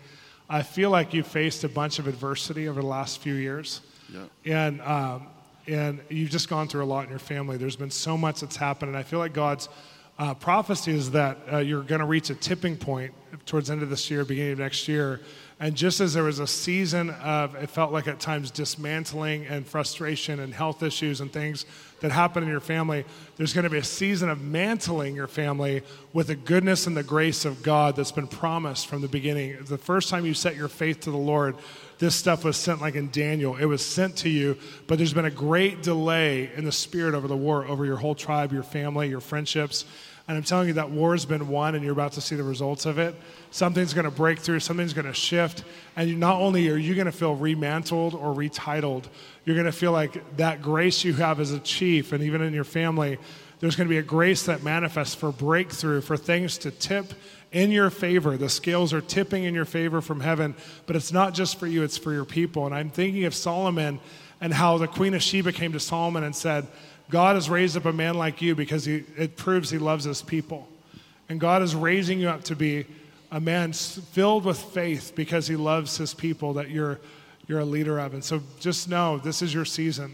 I 0.48 0.62
feel 0.62 0.90
like 0.90 1.12
you 1.14 1.22
faced 1.22 1.64
a 1.64 1.68
bunch 1.68 1.98
of 1.98 2.06
adversity 2.06 2.68
over 2.68 2.80
the 2.80 2.86
last 2.86 3.18
few 3.20 3.34
years, 3.34 3.80
Yeah. 4.12 4.24
and 4.44 4.80
um, 4.82 5.26
and 5.66 6.00
you've 6.09 6.31
just 6.31 6.48
gone 6.48 6.68
through 6.68 6.85
a 6.85 6.87
lot 6.87 7.05
in 7.05 7.11
your 7.11 7.18
family. 7.18 7.57
There's 7.57 7.77
been 7.77 7.90
so 7.90 8.16
much 8.16 8.40
that's 8.40 8.57
happened, 8.57 8.90
and 8.90 8.98
I 8.98 9.03
feel 9.03 9.18
like 9.18 9.33
God's 9.33 9.68
uh, 10.18 10.35
prophecy 10.35 10.92
is 10.92 11.11
that 11.11 11.38
uh, 11.53 11.59
you're 11.59 11.83
going 11.83 12.00
to 12.00 12.07
reach 12.07 12.31
a 12.31 12.35
tipping 12.35 12.77
point 12.77 13.12
towards 13.46 13.70
end 13.70 13.83
of 13.83 13.90
this 13.90 14.11
year, 14.11 14.24
beginning 14.24 14.53
of 14.53 14.59
next 14.59 14.87
year. 14.87 15.20
And 15.61 15.74
just 15.74 16.00
as 16.00 16.14
there 16.14 16.24
was 16.24 16.40
a 16.40 16.46
season 16.46 17.11
of, 17.11 17.55
it 17.55 17.70
felt 17.70 17.92
like 17.92 18.09
at 18.09 18.20
times 18.20 18.50
dismantling 18.50 19.46
and 19.46 19.66
frustration 19.66 20.40
and 20.40 20.53
health 20.53 20.83
issues 20.83 21.20
and 21.20 21.33
things 21.33 21.64
that 22.00 22.11
happen 22.11 22.42
in 22.42 22.48
your 22.48 22.61
family, 22.61 23.05
there's 23.37 23.53
going 23.53 23.64
to 23.64 23.70
be 23.70 23.79
a 23.79 23.85
season 23.85 24.29
of 24.29 24.40
mantling 24.40 25.14
your 25.14 25.29
family 25.29 25.83
with 26.12 26.27
the 26.27 26.35
goodness 26.35 26.87
and 26.87 26.96
the 26.96 27.05
grace 27.05 27.44
of 27.44 27.62
God 27.62 27.94
that's 27.96 28.12
been 28.12 28.27
promised 28.27 28.88
from 28.88 29.00
the 29.00 29.09
beginning. 29.09 29.57
The 29.64 29.79
first 29.79 30.09
time 30.11 30.27
you 30.27 30.35
set 30.35 30.57
your 30.57 30.68
faith 30.68 31.00
to 31.00 31.11
the 31.11 31.16
Lord, 31.16 31.57
this 31.98 32.14
stuff 32.14 32.44
was 32.44 32.57
sent 32.57 32.80
like 32.80 32.94
in 32.94 33.11
Daniel. 33.11 33.57
It 33.57 33.66
was 33.66 33.85
sent 33.85 34.16
to 34.18 34.28
you, 34.28 34.57
but 34.87 34.98
there's 34.98 35.14
been 35.14 35.24
a 35.24 35.30
great 35.30 35.83
delay 35.83 36.50
in 36.57 36.64
the 36.64 36.72
spirit 36.72 37.14
over 37.14 37.28
the 37.28 37.37
war, 37.37 37.64
over 37.66 37.85
your 37.85 37.96
whole 37.96 38.14
tribe, 38.14 38.52
your 38.52 38.62
family, 38.62 39.09
your 39.09 39.20
friendships. 39.20 39.85
And 40.26 40.38
I'm 40.38 40.42
telling 40.42 40.68
you 40.68 40.74
that 40.74 40.90
war's 40.90 41.26
been 41.26 41.48
won 41.48 41.74
and 41.74 41.85
you're 41.85 41.92
about 41.92 42.12
to 42.12 42.20
see 42.20 42.35
the 42.35 42.42
results 42.42 42.87
of 42.87 42.98
it. 42.98 43.14
Something's 43.50 43.92
going 43.92 44.07
to 44.07 44.11
break 44.11 44.38
through, 44.38 44.61
something's 44.61 44.94
going 44.94 45.07
to 45.07 45.12
shift. 45.12 45.64
And 45.96 46.09
you, 46.09 46.16
not 46.16 46.40
only 46.40 46.68
are 46.70 46.76
you 46.76 46.94
going 46.94 47.07
to 47.07 47.12
feel 47.12 47.37
remantled 47.37 48.14
or 48.14 48.35
retitled, 48.35 49.04
you're 49.44 49.57
going 49.57 49.66
to 49.66 49.72
feel 49.72 49.92
like 49.92 50.37
that 50.38 50.62
grace 50.62 51.04
you 51.04 51.12
have 51.14 51.40
as 51.40 51.52
a 51.52 51.61
chief 51.61 52.12
and 52.12 52.24
even 52.24 52.40
in 52.40 52.54
your 52.54 52.64
family, 52.64 53.18
there's 53.61 53.76
going 53.76 53.87
to 53.87 53.92
be 53.92 53.98
a 53.98 54.02
grace 54.02 54.44
that 54.44 54.62
manifests 54.62 55.14
for 55.14 55.30
breakthrough, 55.30 56.00
for 56.00 56.16
things 56.16 56.59
to 56.59 56.70
tip 56.70 57.12
in 57.54 57.70
your 57.70 57.88
favor. 57.88 58.36
The 58.36 58.50
scales 58.50 58.92
are 58.92 59.00
tipping 59.00 59.44
in 59.44 59.54
your 59.54 59.64
favor 59.64 60.02
from 60.02 60.20
heaven, 60.20 60.54
but 60.86 60.96
it's 60.96 61.12
not 61.12 61.32
just 61.32 61.58
for 61.58 61.68
you, 61.68 61.84
it's 61.84 61.96
for 61.96 62.12
your 62.12 62.24
people. 62.24 62.66
And 62.66 62.74
I'm 62.74 62.90
thinking 62.90 63.24
of 63.24 63.34
Solomon 63.34 64.00
and 64.40 64.52
how 64.52 64.76
the 64.76 64.88
Queen 64.88 65.14
of 65.14 65.22
Sheba 65.22 65.52
came 65.52 65.72
to 65.72 65.80
Solomon 65.80 66.24
and 66.24 66.34
said, 66.34 66.66
God 67.08 67.36
has 67.36 67.48
raised 67.48 67.76
up 67.76 67.84
a 67.84 67.92
man 67.92 68.16
like 68.16 68.42
you 68.42 68.56
because 68.56 68.84
he, 68.84 69.04
it 69.16 69.36
proves 69.36 69.70
he 69.70 69.78
loves 69.78 70.04
his 70.04 70.20
people. 70.20 70.68
And 71.28 71.40
God 71.40 71.62
is 71.62 71.76
raising 71.76 72.18
you 72.18 72.28
up 72.28 72.42
to 72.44 72.56
be 72.56 72.86
a 73.30 73.40
man 73.40 73.72
filled 73.72 74.44
with 74.44 74.58
faith 74.58 75.12
because 75.14 75.46
he 75.46 75.54
loves 75.54 75.96
his 75.96 76.12
people 76.12 76.54
that 76.54 76.70
you're, 76.70 76.98
you're 77.46 77.60
a 77.60 77.64
leader 77.64 78.00
of. 78.00 78.14
And 78.14 78.24
so 78.24 78.42
just 78.58 78.88
know 78.88 79.18
this 79.18 79.42
is 79.42 79.54
your 79.54 79.64
season. 79.64 80.12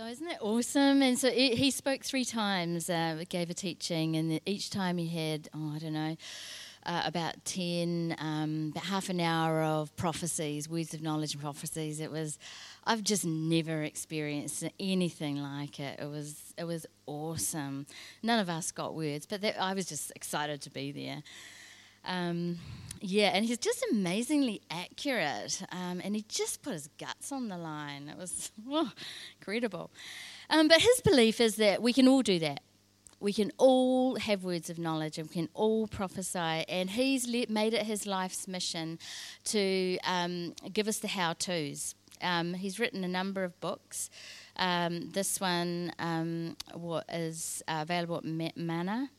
So 0.00 0.06
isn't 0.06 0.28
it 0.28 0.38
awesome? 0.40 1.02
And 1.02 1.18
so 1.18 1.30
he 1.30 1.54
he 1.54 1.70
spoke 1.70 2.04
three 2.04 2.24
times, 2.24 2.88
uh, 2.88 3.22
gave 3.28 3.50
a 3.50 3.54
teaching, 3.54 4.16
and 4.16 4.40
each 4.46 4.70
time 4.70 4.96
he 4.96 5.06
had, 5.06 5.50
oh, 5.52 5.74
I 5.74 5.78
don't 5.78 5.92
know, 5.92 6.16
uh, 6.86 7.02
about 7.04 7.44
ten, 7.44 8.16
um, 8.18 8.70
about 8.70 8.84
half 8.84 9.10
an 9.10 9.20
hour 9.20 9.62
of 9.62 9.94
prophecies, 9.96 10.70
words 10.70 10.94
of 10.94 11.02
knowledge 11.02 11.34
and 11.34 11.42
prophecies. 11.42 12.00
It 12.00 12.10
was, 12.10 12.38
I've 12.86 13.02
just 13.02 13.26
never 13.26 13.82
experienced 13.82 14.64
anything 14.80 15.36
like 15.42 15.78
it. 15.78 16.00
It 16.00 16.08
was 16.08 16.54
it 16.56 16.64
was 16.64 16.86
awesome. 17.04 17.84
None 18.22 18.40
of 18.40 18.48
us 18.48 18.72
got 18.72 18.94
words, 18.94 19.26
but 19.26 19.42
that, 19.42 19.60
I 19.60 19.74
was 19.74 19.84
just 19.84 20.12
excited 20.16 20.62
to 20.62 20.70
be 20.70 20.92
there. 20.92 21.22
Um, 22.04 22.58
yeah, 23.00 23.28
and 23.28 23.44
he's 23.46 23.58
just 23.58 23.84
amazingly 23.90 24.60
accurate. 24.70 25.62
Um, 25.72 26.00
and 26.04 26.14
he 26.14 26.24
just 26.28 26.62
put 26.62 26.74
his 26.74 26.88
guts 26.98 27.32
on 27.32 27.48
the 27.48 27.56
line. 27.56 28.08
It 28.08 28.18
was 28.18 28.50
oh, 28.70 28.92
incredible. 29.38 29.90
Um, 30.50 30.68
but 30.68 30.80
his 30.80 31.00
belief 31.00 31.40
is 31.40 31.56
that 31.56 31.82
we 31.82 31.92
can 31.92 32.06
all 32.06 32.22
do 32.22 32.38
that. 32.40 32.60
We 33.18 33.32
can 33.34 33.52
all 33.58 34.16
have 34.16 34.44
words 34.44 34.70
of 34.70 34.78
knowledge 34.78 35.18
and 35.18 35.28
we 35.28 35.34
can 35.34 35.48
all 35.52 35.86
prophesy. 35.86 36.38
And 36.38 36.90
he's 36.90 37.28
let, 37.28 37.50
made 37.50 37.74
it 37.74 37.84
his 37.84 38.06
life's 38.06 38.48
mission 38.48 38.98
to 39.44 39.98
um, 40.04 40.54
give 40.72 40.88
us 40.88 40.98
the 40.98 41.08
how 41.08 41.34
to's. 41.34 41.94
Um, 42.22 42.54
he's 42.54 42.78
written 42.78 43.04
a 43.04 43.08
number 43.08 43.44
of 43.44 43.58
books. 43.60 44.10
Um, 44.56 45.10
this 45.10 45.40
one 45.40 45.92
um, 45.98 46.56
what 46.74 47.04
is 47.10 47.62
uh, 47.66 47.78
available 47.82 48.18
at 48.18 48.24
Ma- 48.24 48.48
Manna. 48.56 49.10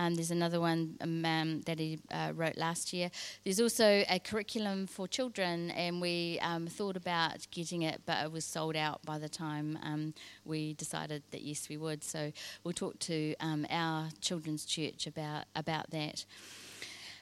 Um, 0.00 0.14
there's 0.14 0.30
another 0.30 0.60
one 0.60 0.96
um, 1.02 1.60
that 1.66 1.78
he 1.78 1.98
uh, 2.10 2.32
wrote 2.34 2.56
last 2.56 2.94
year. 2.94 3.10
There's 3.44 3.60
also 3.60 4.02
a 4.08 4.18
curriculum 4.18 4.86
for 4.86 5.06
children, 5.06 5.70
and 5.72 6.00
we 6.00 6.38
um, 6.40 6.66
thought 6.68 6.96
about 6.96 7.46
getting 7.50 7.82
it, 7.82 8.00
but 8.06 8.24
it 8.24 8.32
was 8.32 8.46
sold 8.46 8.76
out 8.76 9.04
by 9.04 9.18
the 9.18 9.28
time 9.28 9.78
um, 9.82 10.14
we 10.46 10.72
decided 10.72 11.22
that 11.32 11.42
yes, 11.42 11.68
we 11.68 11.76
would. 11.76 12.02
So 12.02 12.32
we'll 12.64 12.72
talk 12.72 12.98
to 13.00 13.34
um, 13.40 13.66
our 13.68 14.08
children's 14.22 14.64
church 14.64 15.06
about 15.06 15.44
about 15.54 15.90
that. 15.90 16.24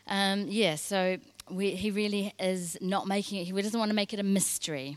Um, 0.07 0.47
yeah, 0.47 0.77
so 0.77 1.19
we, 1.51 1.73
he 1.73 1.91
really 1.91 2.33
is 2.39 2.79
not 2.81 3.09
making 3.09 3.41
it. 3.41 3.47
He 3.47 3.53
doesn't 3.61 3.79
want 3.79 3.91
to 3.91 3.97
make 3.97 4.15
it 4.15 4.21
a 4.21 4.23
mystery. 4.23 4.97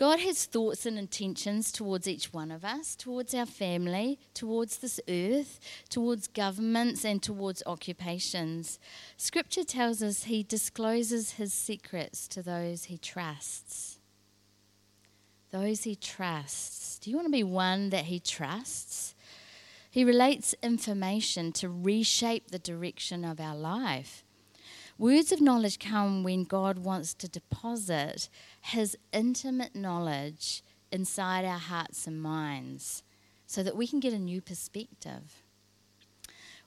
God 0.00 0.20
has 0.20 0.46
thoughts 0.46 0.86
and 0.86 0.98
intentions 0.98 1.70
towards 1.70 2.08
each 2.08 2.32
one 2.32 2.50
of 2.50 2.64
us, 2.64 2.96
towards 2.96 3.34
our 3.34 3.44
family, 3.44 4.18
towards 4.32 4.78
this 4.78 4.98
earth, 5.06 5.60
towards 5.90 6.26
governments, 6.26 7.04
and 7.04 7.22
towards 7.22 7.62
occupations. 7.66 8.78
Scripture 9.18 9.62
tells 9.62 10.02
us 10.02 10.22
He 10.22 10.42
discloses 10.42 11.32
His 11.32 11.52
secrets 11.52 12.26
to 12.28 12.42
those 12.42 12.84
He 12.84 12.96
trusts. 12.96 13.98
Those 15.50 15.82
He 15.82 15.96
trusts. 15.96 16.98
Do 16.98 17.10
you 17.10 17.16
want 17.16 17.26
to 17.26 17.32
be 17.32 17.44
one 17.44 17.90
that 17.90 18.06
He 18.06 18.20
trusts? 18.20 19.14
He 19.90 20.02
relates 20.02 20.54
information 20.62 21.52
to 21.52 21.68
reshape 21.68 22.50
the 22.50 22.58
direction 22.58 23.22
of 23.22 23.38
our 23.38 23.54
life. 23.54 24.24
Words 25.00 25.32
of 25.32 25.40
knowledge 25.40 25.78
come 25.78 26.24
when 26.24 26.44
God 26.44 26.80
wants 26.80 27.14
to 27.14 27.26
deposit 27.26 28.28
His 28.60 28.98
intimate 29.14 29.74
knowledge 29.74 30.62
inside 30.92 31.42
our 31.46 31.58
hearts 31.58 32.06
and 32.06 32.20
minds 32.20 33.02
so 33.46 33.62
that 33.62 33.78
we 33.78 33.86
can 33.86 33.98
get 33.98 34.12
a 34.12 34.18
new 34.18 34.42
perspective. 34.42 35.42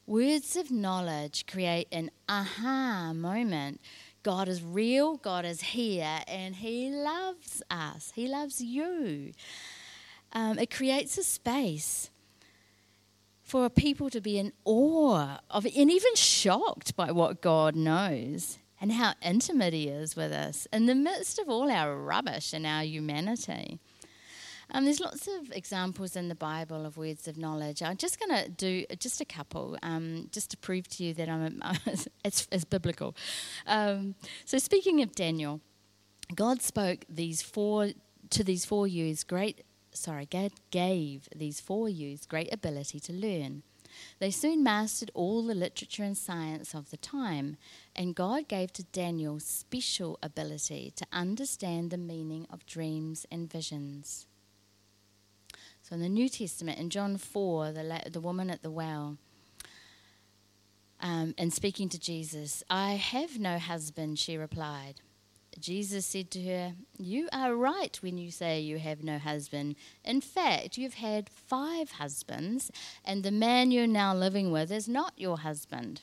Words 0.08 0.56
of 0.56 0.72
knowledge 0.72 1.46
create 1.46 1.88
an 1.92 2.10
aha 2.28 3.14
moment. 3.14 3.80
God 4.24 4.48
is 4.48 4.64
real, 4.64 5.18
God 5.18 5.46
is 5.46 5.62
here, 5.62 6.22
and 6.28 6.56
He 6.56 6.90
loves 6.90 7.62
us. 7.70 8.14
He 8.16 8.28
loves 8.28 8.60
you. 8.60 9.34
Um, 10.32 10.58
it 10.58 10.72
creates 10.72 11.20
a 11.20 11.24
space 11.24 12.10
for 13.54 13.70
people 13.70 14.10
to 14.10 14.20
be 14.20 14.40
in 14.40 14.52
awe 14.66 15.38
of 15.52 15.64
and 15.64 15.92
even 15.92 16.16
shocked 16.16 16.96
by 16.96 17.12
what 17.12 17.40
God 17.40 17.76
knows 17.76 18.58
and 18.82 18.92
how 18.92 19.14
intimate 19.22 19.74
He 19.74 19.90
is 19.90 20.16
with 20.16 20.32
us 20.32 20.68
in 20.74 20.88
the 20.88 20.96
midst 20.96 21.38
of 21.38 21.48
all 21.48 21.70
our 21.70 21.96
rubbish 21.96 22.52
and 22.52 22.66
our 22.66 22.82
humanity. 22.82 23.78
Um, 24.72 24.86
there's 24.86 25.00
lots 25.00 25.28
of 25.28 25.52
examples 25.52 26.16
in 26.16 26.30
the 26.30 26.36
Bible 26.36 26.84
of 26.84 26.98
words 26.98 27.28
of 27.28 27.38
knowledge. 27.38 27.84
I'm 27.84 27.96
just 27.96 28.20
going 28.20 28.44
to 28.44 28.50
do 28.50 28.86
just 28.98 29.22
a 29.22 29.26
couple, 29.26 29.78
um, 29.84 30.30
just 30.32 30.50
to 30.50 30.58
prove 30.58 30.88
to 30.88 31.04
you 31.04 31.14
that 31.14 31.30
I'm 31.30 31.62
it's, 32.26 32.48
it's 32.52 32.66
biblical. 32.66 33.16
Um, 33.68 34.16
so, 34.46 34.58
speaking 34.58 35.04
of 35.04 35.14
Daniel, 35.14 35.62
God 36.34 36.64
spoke 36.64 37.06
these 37.08 37.44
four 37.44 37.92
to 38.32 38.44
these 38.44 38.66
four 38.66 38.88
youths 38.88 39.24
great 39.24 39.64
sorry, 39.94 40.26
God 40.26 40.52
gave 40.72 41.30
these 41.36 41.60
four 41.60 41.90
youths 41.90 42.26
great 42.26 42.54
ability 42.54 43.00
to 43.02 43.14
learn. 43.14 43.64
They 44.20 44.32
soon 44.32 44.64
mastered 44.64 45.12
all 45.14 45.46
the 45.46 45.54
literature 45.56 46.04
and 46.04 46.18
science 46.18 46.74
of 46.74 46.90
the 46.90 46.98
time, 46.98 47.58
and 47.96 48.16
God 48.16 48.48
gave 48.48 48.74
to 48.74 48.84
Daniel 48.84 49.40
special 49.40 50.18
ability 50.24 50.94
to 50.96 51.06
understand 51.12 51.92
the 51.92 51.98
meaning 51.98 52.48
of 52.52 52.66
dreams 52.66 53.26
and 53.32 53.52
visions. 53.52 54.26
So 55.82 55.96
in 55.96 56.02
the 56.02 56.10
New 56.10 56.30
Testament, 56.30 56.80
in 56.80 56.90
John 56.90 57.18
4, 57.18 57.72
the, 57.72 57.84
la- 57.84 58.10
the 58.10 58.22
woman 58.22 58.50
at 58.50 58.64
the 58.64 58.72
well, 58.72 59.18
um, 61.02 61.36
and 61.38 61.54
speaking 61.54 61.90
to 61.90 62.00
Jesus, 62.00 62.64
I 62.70 62.94
have 62.94 63.38
no 63.38 63.60
husband, 63.60 64.18
she 64.18 64.38
replied. 64.38 65.02
Jesus 65.60 66.06
said 66.06 66.32
to 66.32 66.44
her, 66.44 66.74
You 66.98 67.30
are 67.32 67.56
right 67.56 67.98
when 68.02 68.18
you 68.18 68.32
say 68.32 68.60
you 68.60 68.80
have 68.80 69.04
no 69.04 69.18
husband. 69.18 69.76
In 70.04 70.22
fact, 70.22 70.78
you've 70.78 70.96
had 70.96 71.30
five 71.30 71.92
husbands, 71.92 72.72
and 73.06 73.24
the 73.24 73.32
man 73.32 73.72
you're 73.72 73.88
now 73.88 74.14
living 74.14 74.52
with 74.52 74.72
is 74.72 74.88
not 74.88 75.14
your 75.18 75.40
husband. 75.40 76.02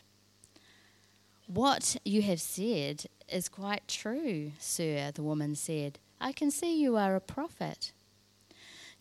What 1.47 1.97
you 2.05 2.23
have 2.23 2.41
said 2.41 3.07
is 3.29 3.49
quite 3.49 3.89
true, 3.89 4.53
sir, 4.59 5.11
the 5.13 5.23
woman 5.23 5.55
said. 5.55 5.99
I 6.21 6.33
can 6.33 6.51
see 6.51 6.81
you 6.81 6.97
are 6.97 7.17
a 7.17 7.21
prophet. 7.21 7.93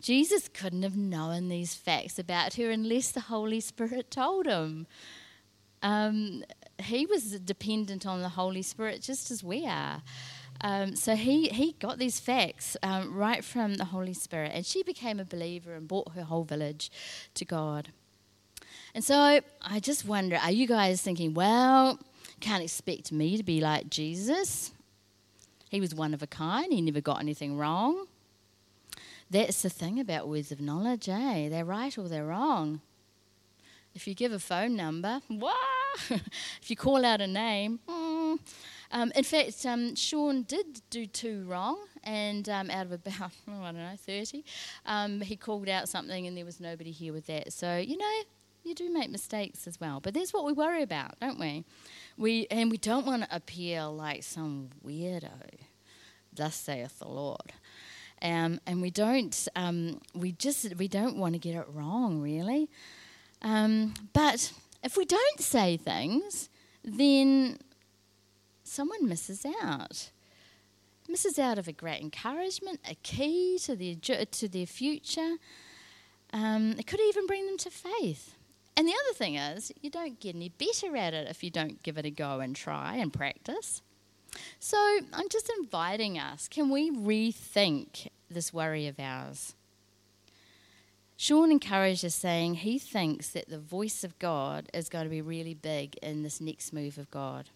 Jesus 0.01 0.47
couldn't 0.47 0.83
have 0.83 0.95
known 0.95 1.49
these 1.49 1.75
facts 1.75 2.17
about 2.17 2.53
her 2.55 2.69
unless 2.69 3.11
the 3.11 3.19
Holy 3.21 3.59
Spirit 3.59 4.09
told 4.09 4.45
him. 4.45 4.87
Um, 5.81 6.43
he 6.81 7.05
was 7.05 7.39
dependent 7.39 8.05
on 8.05 8.21
the 8.21 8.29
Holy 8.29 8.61
Spirit 8.61 9.01
just 9.01 9.29
as 9.31 9.43
we 9.43 9.67
are. 9.67 10.01
Um, 10.61 10.95
so 10.95 11.15
he, 11.15 11.47
he 11.49 11.75
got 11.79 11.99
these 11.99 12.19
facts 12.19 12.75
um, 12.83 13.13
right 13.15 13.43
from 13.43 13.75
the 13.75 13.85
Holy 13.85 14.13
Spirit, 14.13 14.51
and 14.53 14.65
she 14.65 14.83
became 14.83 15.19
a 15.19 15.25
believer 15.25 15.73
and 15.73 15.87
brought 15.87 16.13
her 16.13 16.23
whole 16.23 16.43
village 16.43 16.91
to 17.35 17.45
God. 17.45 17.89
And 18.93 19.03
so 19.03 19.39
I 19.61 19.79
just 19.79 20.05
wonder 20.05 20.37
are 20.37 20.51
you 20.51 20.67
guys 20.67 21.01
thinking, 21.01 21.33
well, 21.33 21.99
can't 22.39 22.63
expect 22.63 23.11
me 23.11 23.37
to 23.37 23.43
be 23.43 23.61
like 23.61 23.89
Jesus? 23.89 24.71
He 25.69 25.79
was 25.79 25.93
one 25.93 26.13
of 26.13 26.23
a 26.23 26.27
kind, 26.27 26.73
he 26.73 26.81
never 26.81 27.01
got 27.01 27.19
anything 27.19 27.57
wrong. 27.57 28.07
That's 29.29 29.61
the 29.61 29.69
thing 29.69 29.99
about 29.99 30.27
words 30.27 30.51
of 30.51 30.59
knowledge, 30.59 31.07
eh? 31.07 31.49
They're 31.49 31.63
right 31.63 31.95
or 31.97 32.09
they're 32.09 32.25
wrong. 32.25 32.81
If 33.93 34.07
you 34.07 34.15
give 34.15 34.31
a 34.31 34.39
phone 34.39 34.75
number, 34.75 35.21
wah! 35.29 35.53
if 36.09 36.69
you 36.69 36.75
call 36.75 37.05
out 37.05 37.21
a 37.21 37.27
name, 37.27 37.79
mm. 37.87 38.39
Um, 38.91 39.11
in 39.15 39.23
fact, 39.23 39.65
um, 39.65 39.95
Shawn 39.95 40.43
did 40.43 40.81
do 40.89 41.05
two 41.05 41.43
wrong, 41.47 41.77
and 42.03 42.47
um, 42.49 42.69
out 42.69 42.87
of 42.87 42.91
about, 42.91 43.31
oh, 43.47 43.51
I 43.63 43.71
don't 43.71 43.77
know, 43.77 43.95
30, 43.95 44.43
um, 44.85 45.21
he 45.21 45.35
called 45.35 45.69
out 45.69 45.89
something 45.89 46.25
and 46.25 46.35
there 46.35 46.45
was 46.45 46.59
nobody 46.59 46.91
here 46.91 47.13
with 47.13 47.27
that. 47.27 47.53
So, 47.53 47.77
you 47.77 47.97
know, 47.97 48.21
you 48.63 48.75
do 48.75 48.91
make 48.91 49.09
mistakes 49.09 49.67
as 49.67 49.79
well. 49.79 49.99
But 49.99 50.13
that's 50.13 50.33
what 50.33 50.45
we 50.45 50.53
worry 50.53 50.83
about, 50.83 51.19
don't 51.19 51.39
we? 51.39 51.65
We 52.17 52.47
And 52.51 52.69
we 52.69 52.77
don't 52.77 53.05
want 53.05 53.23
to 53.23 53.35
appear 53.35 53.85
like 53.85 54.23
some 54.23 54.69
weirdo, 54.85 55.29
thus 56.33 56.55
saith 56.55 56.99
the 56.99 57.07
Lord. 57.07 57.53
Um, 58.21 58.59
and 58.67 58.81
we 58.81 58.91
don't, 58.91 59.47
um, 59.55 60.01
we 60.13 60.33
just, 60.33 60.75
we 60.75 60.87
don't 60.89 61.15
want 61.15 61.33
to 61.35 61.39
get 61.39 61.55
it 61.55 61.65
wrong, 61.73 62.21
really. 62.21 62.69
Um, 63.41 63.93
but 64.11 64.51
if 64.83 64.97
we 64.97 65.05
don't 65.05 65.39
say 65.39 65.77
things, 65.77 66.49
then 66.83 67.57
someone 68.69 69.07
misses 69.07 69.45
out. 69.61 70.11
Misses 71.07 71.39
out 71.39 71.57
of 71.57 71.67
a 71.67 71.71
great 71.73 72.01
encouragement, 72.01 72.79
a 72.89 72.95
key 72.95 73.57
to 73.63 73.75
their, 73.75 74.25
to 74.25 74.47
their 74.47 74.65
future. 74.65 75.37
Um, 76.31 76.75
it 76.77 76.85
could 76.85 76.99
even 76.99 77.25
bring 77.25 77.47
them 77.47 77.57
to 77.57 77.71
faith. 77.71 78.35
And 78.77 78.87
the 78.87 78.93
other 78.93 79.13
thing 79.13 79.35
is, 79.35 79.71
you 79.81 79.89
don't 79.89 80.19
get 80.19 80.35
any 80.35 80.49
better 80.49 80.95
at 80.95 81.13
it 81.13 81.27
if 81.27 81.43
you 81.43 81.49
don't 81.49 81.81
give 81.83 81.97
it 81.97 82.05
a 82.05 82.11
go 82.11 82.39
and 82.39 82.55
try 82.55 82.95
and 82.95 83.11
practice. 83.11 83.81
So 84.59 84.77
I'm 85.11 85.27
just 85.29 85.51
inviting 85.59 86.19
us 86.19 86.47
can 86.47 86.69
we 86.69 86.91
rethink 86.91 88.07
this 88.29 88.53
worry 88.53 88.87
of 88.87 88.99
ours? 88.99 89.55
Shawn 91.17 91.51
encouraged 91.51 92.05
us, 92.05 92.15
saying 92.15 92.55
he 92.55 92.79
thinks 92.79 93.31
that 93.31 93.49
the 93.49 93.59
voice 93.59 94.05
of 94.05 94.17
God 94.19 94.69
is 94.73 94.87
going 94.87 95.03
to 95.03 95.09
be 95.09 95.21
really 95.21 95.53
big 95.53 95.97
in 95.97 96.23
this 96.23 96.39
next 96.39 96.71
move 96.71 96.97
of 96.97 97.11
God. 97.11 97.49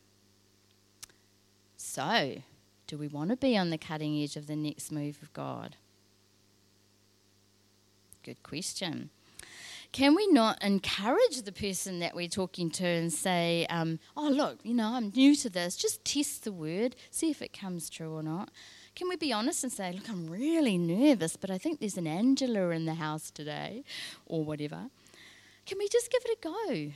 So, 1.86 2.42
do 2.88 2.98
we 2.98 3.10
want 3.10 3.32
to 3.32 3.36
be 3.36 3.58
on 3.58 3.70
the 3.70 3.78
cutting 3.78 4.18
edge 4.24 4.38
of 4.38 4.48
the 4.48 4.56
next 4.56 4.90
move 4.90 5.20
of 5.22 5.34
God? 5.34 5.76
Good 8.24 8.42
question. 8.42 9.10
Can 9.92 10.16
we 10.16 10.26
not 10.28 10.64
encourage 10.64 11.42
the 11.42 11.52
person 11.52 12.00
that 12.00 12.16
we're 12.16 12.30
talking 12.30 12.72
to 12.72 12.88
and 12.88 13.12
say, 13.12 13.68
um, 13.70 14.00
oh, 14.16 14.30
look, 14.30 14.60
you 14.64 14.74
know, 14.74 14.94
I'm 14.94 15.10
new 15.10 15.36
to 15.36 15.50
this, 15.50 15.76
just 15.76 16.06
test 16.06 16.46
the 16.46 16.54
word, 16.54 16.96
see 17.12 17.30
if 17.30 17.42
it 17.42 17.52
comes 17.52 17.90
true 17.90 18.14
or 18.14 18.24
not? 18.24 18.50
Can 18.96 19.10
we 19.10 19.18
be 19.18 19.34
honest 19.34 19.66
and 19.66 19.72
say, 19.72 19.92
look, 19.92 20.10
I'm 20.10 20.28
really 20.28 20.78
nervous, 20.78 21.36
but 21.36 21.52
I 21.52 21.58
think 21.58 21.82
there's 21.82 21.98
an 21.98 22.08
Angela 22.08 22.70
in 22.70 22.86
the 22.86 22.96
house 22.96 23.30
today, 23.30 23.84
or 24.26 24.46
whatever? 24.46 24.88
Can 25.66 25.78
we 25.78 25.90
just 25.90 26.10
give 26.10 26.22
it 26.26 26.40
a 26.40 26.42
go? 26.42 26.94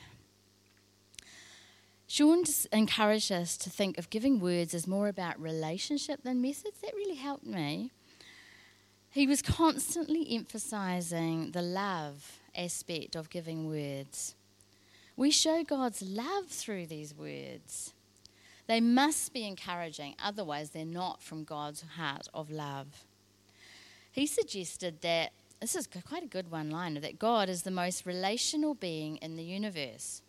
Shawn 2.07 2.45
encouraged 2.71 3.33
us 3.33 3.57
to 3.57 3.69
think 3.69 3.97
of 3.97 4.09
giving 4.09 4.39
words 4.39 4.73
as 4.73 4.87
more 4.87 5.09
about 5.09 5.39
relationship 5.41 6.23
than 6.23 6.41
methods. 6.41 6.79
That 6.81 6.95
really 6.95 7.15
helped 7.15 7.45
me. 7.45 7.91
He 9.09 9.27
was 9.27 9.41
constantly 9.41 10.25
emphasizing 10.29 11.51
the 11.51 11.61
love 11.61 12.39
aspect 12.55 13.15
of 13.15 13.29
giving 13.29 13.67
words. 13.67 14.35
We 15.17 15.31
show 15.31 15.63
God's 15.63 16.01
love 16.01 16.47
through 16.47 16.85
these 16.87 17.13
words. 17.13 17.93
They 18.67 18.79
must 18.79 19.33
be 19.33 19.45
encouraging, 19.45 20.15
otherwise, 20.23 20.69
they're 20.69 20.85
not 20.85 21.21
from 21.21 21.43
God's 21.43 21.83
heart 21.97 22.27
of 22.33 22.51
love. 22.51 23.05
He 24.11 24.27
suggested 24.27 25.01
that 25.01 25.31
this 25.59 25.75
is 25.75 25.87
quite 26.07 26.23
a 26.23 26.27
good 26.27 26.51
one 26.51 26.69
liner 26.69 26.99
that 26.99 27.19
God 27.19 27.49
is 27.49 27.63
the 27.63 27.71
most 27.71 28.05
relational 28.05 28.75
being 28.75 29.17
in 29.17 29.35
the 29.35 29.43
universe. 29.43 30.21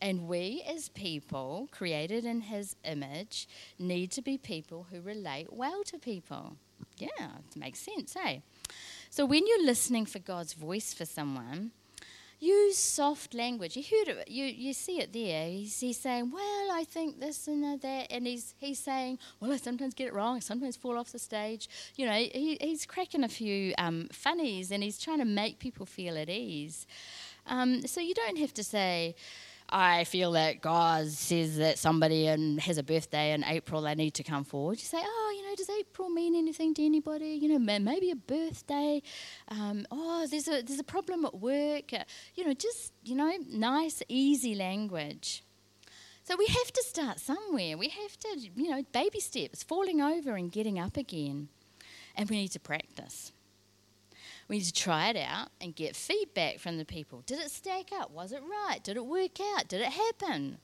And 0.00 0.28
we, 0.28 0.64
as 0.66 0.88
people 0.88 1.68
created 1.70 2.24
in 2.24 2.42
His 2.42 2.76
image, 2.84 3.48
need 3.78 4.10
to 4.12 4.22
be 4.22 4.38
people 4.38 4.86
who 4.90 5.00
relate 5.00 5.52
well 5.52 5.82
to 5.84 5.98
people. 5.98 6.56
Yeah, 6.96 7.08
it 7.18 7.56
makes 7.56 7.80
sense, 7.80 8.16
eh? 8.16 8.38
So 9.10 9.26
when 9.26 9.46
you're 9.46 9.64
listening 9.64 10.06
for 10.06 10.18
God's 10.18 10.54
voice 10.54 10.94
for 10.94 11.04
someone, 11.04 11.72
use 12.40 12.78
soft 12.78 13.34
language. 13.34 13.76
You 13.76 13.82
heard 13.82 14.08
it. 14.16 14.28
You 14.28 14.46
you 14.46 14.72
see 14.72 15.00
it 15.00 15.12
there. 15.12 15.46
He's, 15.48 15.78
he's 15.78 15.98
saying, 15.98 16.30
"Well, 16.32 16.70
I 16.72 16.84
think 16.84 17.20
this 17.20 17.46
and 17.46 17.80
that," 17.80 18.06
and 18.10 18.26
he's 18.26 18.54
he's 18.58 18.78
saying, 18.78 19.18
"Well, 19.38 19.52
I 19.52 19.56
sometimes 19.56 19.94
get 19.94 20.08
it 20.08 20.14
wrong. 20.14 20.36
I 20.36 20.40
sometimes 20.40 20.76
fall 20.76 20.96
off 20.98 21.12
the 21.12 21.18
stage." 21.18 21.68
You 21.96 22.06
know, 22.06 22.12
he, 22.12 22.56
he's 22.60 22.86
cracking 22.86 23.24
a 23.24 23.28
few 23.28 23.74
um, 23.78 24.08
funnies, 24.12 24.70
and 24.70 24.82
he's 24.82 24.98
trying 24.98 25.18
to 25.18 25.24
make 25.24 25.58
people 25.58 25.86
feel 25.86 26.16
at 26.16 26.28
ease. 26.30 26.86
Um, 27.46 27.86
so 27.86 28.00
you 28.00 28.14
don't 28.14 28.38
have 28.38 28.54
to 28.54 28.64
say. 28.64 29.14
I 29.70 30.04
feel 30.04 30.32
that 30.32 30.60
God 30.60 31.08
says 31.08 31.56
that 31.58 31.78
somebody 31.78 32.26
in, 32.26 32.58
has 32.58 32.76
a 32.78 32.82
birthday 32.82 33.32
in 33.32 33.44
April, 33.44 33.82
they 33.82 33.94
need 33.94 34.14
to 34.14 34.22
come 34.22 34.44
forward. 34.44 34.78
You 34.78 34.84
say, 34.84 34.98
oh, 35.00 35.34
you 35.36 35.48
know, 35.48 35.54
does 35.54 35.70
April 35.70 36.10
mean 36.10 36.34
anything 36.34 36.74
to 36.74 36.84
anybody? 36.84 37.38
You 37.40 37.56
know, 37.56 37.78
maybe 37.78 38.10
a 38.10 38.16
birthday. 38.16 39.00
Um, 39.48 39.86
oh, 39.90 40.26
there's 40.28 40.48
a 40.48 40.62
there's 40.62 40.80
a 40.80 40.84
problem 40.84 41.24
at 41.24 41.34
work. 41.38 41.92
Uh, 41.92 42.04
you 42.34 42.44
know, 42.44 42.54
just 42.54 42.92
you 43.04 43.14
know, 43.14 43.32
nice, 43.48 44.02
easy 44.08 44.54
language. 44.54 45.44
So 46.24 46.36
we 46.36 46.46
have 46.46 46.72
to 46.72 46.82
start 46.86 47.18
somewhere. 47.18 47.76
We 47.76 47.88
have 47.88 48.18
to, 48.20 48.38
you 48.54 48.70
know, 48.70 48.82
baby 48.92 49.20
steps, 49.20 49.62
falling 49.62 50.00
over 50.00 50.36
and 50.36 50.52
getting 50.52 50.78
up 50.78 50.96
again, 50.96 51.48
and 52.16 52.28
we 52.28 52.36
need 52.36 52.52
to 52.52 52.60
practice. 52.60 53.32
We 54.50 54.56
need 54.56 54.64
to 54.64 54.72
try 54.72 55.10
it 55.10 55.16
out 55.16 55.50
and 55.60 55.76
get 55.76 55.94
feedback 55.94 56.58
from 56.58 56.76
the 56.76 56.84
people. 56.84 57.22
Did 57.24 57.38
it 57.38 57.52
stack 57.52 57.92
up? 57.96 58.10
Was 58.10 58.32
it 58.32 58.42
right? 58.42 58.82
Did 58.82 58.96
it 58.96 59.06
work 59.06 59.38
out? 59.54 59.68
Did 59.68 59.80
it 59.80 59.92
happen? 59.92 60.58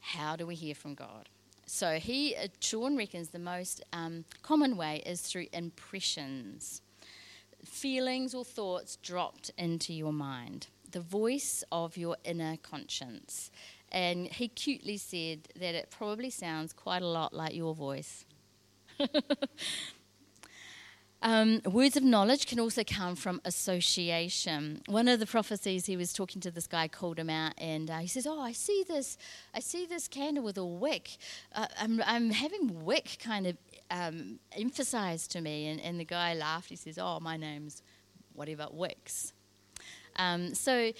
How 0.00 0.36
do 0.36 0.46
we 0.46 0.54
hear 0.54 0.74
from 0.74 0.94
God? 0.94 1.30
So 1.64 1.94
he, 1.94 2.36
uh, 2.36 2.48
Shawn 2.60 2.94
reckons 2.98 3.30
the 3.30 3.38
most 3.38 3.82
um, 3.94 4.26
common 4.42 4.76
way 4.76 5.02
is 5.06 5.22
through 5.22 5.46
impressions, 5.54 6.82
feelings 7.64 8.34
or 8.34 8.44
thoughts 8.44 8.96
dropped 8.96 9.50
into 9.56 9.94
your 9.94 10.12
mind, 10.12 10.66
the 10.90 11.00
voice 11.00 11.64
of 11.72 11.96
your 11.96 12.18
inner 12.22 12.58
conscience. 12.58 13.50
And 13.90 14.26
he 14.26 14.48
cutely 14.48 14.98
said 14.98 15.48
that 15.58 15.74
it 15.74 15.90
probably 15.90 16.28
sounds 16.28 16.74
quite 16.74 17.00
a 17.00 17.08
lot 17.08 17.32
like 17.32 17.54
your 17.54 17.74
voice. 17.74 18.26
Um, 21.22 21.60
words 21.66 21.96
of 21.96 22.02
knowledge 22.02 22.46
can 22.46 22.58
also 22.58 22.82
come 22.82 23.14
from 23.14 23.40
association. 23.44 24.82
One 24.86 25.06
of 25.06 25.20
the 25.20 25.26
prophecies, 25.26 25.84
he 25.86 25.96
was 25.96 26.12
talking 26.12 26.40
to 26.42 26.50
this 26.50 26.66
guy, 26.66 26.88
called 26.88 27.18
him 27.18 27.28
out, 27.28 27.52
and 27.58 27.90
uh, 27.90 27.98
he 27.98 28.06
says, 28.06 28.26
"Oh, 28.26 28.40
I 28.40 28.52
see 28.52 28.84
this, 28.88 29.18
I 29.54 29.60
see 29.60 29.84
this 29.84 30.08
candle 30.08 30.42
with 30.42 30.56
a 30.56 30.64
wick. 30.64 31.18
Uh, 31.54 31.66
I'm, 31.78 32.02
I'm 32.06 32.30
having 32.30 32.84
wick 32.84 33.18
kind 33.22 33.46
of 33.46 33.56
um, 33.90 34.38
emphasized 34.52 35.30
to 35.32 35.40
me." 35.40 35.68
And, 35.68 35.80
and 35.80 36.00
the 36.00 36.06
guy 36.06 36.34
laughed. 36.34 36.70
He 36.70 36.76
says, 36.76 36.98
"Oh, 36.98 37.20
my 37.20 37.36
name's 37.36 37.82
whatever 38.32 38.68
Wicks." 38.70 39.34
Um, 40.16 40.54
so 40.54 40.92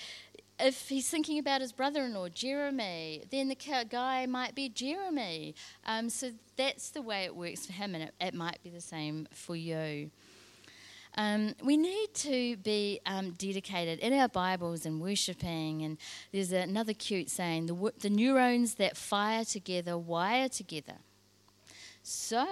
if 0.62 0.88
he's 0.88 1.08
thinking 1.08 1.38
about 1.38 1.60
his 1.60 1.72
brother 1.72 2.04
in 2.04 2.14
law, 2.14 2.28
Jeremy, 2.28 3.24
then 3.30 3.48
the 3.48 3.84
guy 3.88 4.26
might 4.26 4.54
be 4.54 4.68
Jeremy. 4.68 5.54
Um, 5.86 6.10
so 6.10 6.32
that's 6.56 6.90
the 6.90 7.02
way 7.02 7.24
it 7.24 7.34
works 7.34 7.66
for 7.66 7.72
him, 7.72 7.94
and 7.94 8.04
it, 8.04 8.14
it 8.20 8.34
might 8.34 8.62
be 8.62 8.70
the 8.70 8.80
same 8.80 9.28
for 9.32 9.56
you. 9.56 10.10
Um, 11.16 11.54
we 11.62 11.76
need 11.76 12.14
to 12.14 12.56
be 12.58 13.00
um, 13.04 13.32
dedicated 13.32 13.98
in 13.98 14.12
our 14.12 14.28
Bibles 14.28 14.86
and 14.86 15.00
worshipping. 15.00 15.82
And 15.82 15.98
there's 16.32 16.52
another 16.52 16.92
cute 16.92 17.30
saying 17.30 17.66
the, 17.66 17.92
the 17.98 18.10
neurons 18.10 18.76
that 18.76 18.96
fire 18.96 19.44
together 19.44 19.98
wire 19.98 20.48
together. 20.48 20.98
So, 22.02 22.46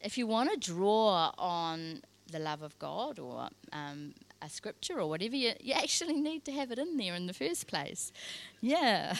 if 0.00 0.18
you 0.18 0.26
want 0.26 0.50
to 0.50 0.56
draw 0.58 1.32
on 1.38 2.02
the 2.30 2.38
love 2.38 2.62
of 2.62 2.78
God 2.78 3.18
or 3.18 3.48
um, 3.72 4.14
a 4.42 4.48
scripture 4.48 5.00
or 5.00 5.08
whatever, 5.08 5.36
you, 5.36 5.52
you 5.60 5.74
actually 5.74 6.20
need 6.20 6.44
to 6.44 6.52
have 6.52 6.70
it 6.70 6.78
in 6.78 6.96
there 6.96 7.14
in 7.14 7.26
the 7.26 7.32
first 7.32 7.66
place. 7.66 8.12
Yeah. 8.60 9.14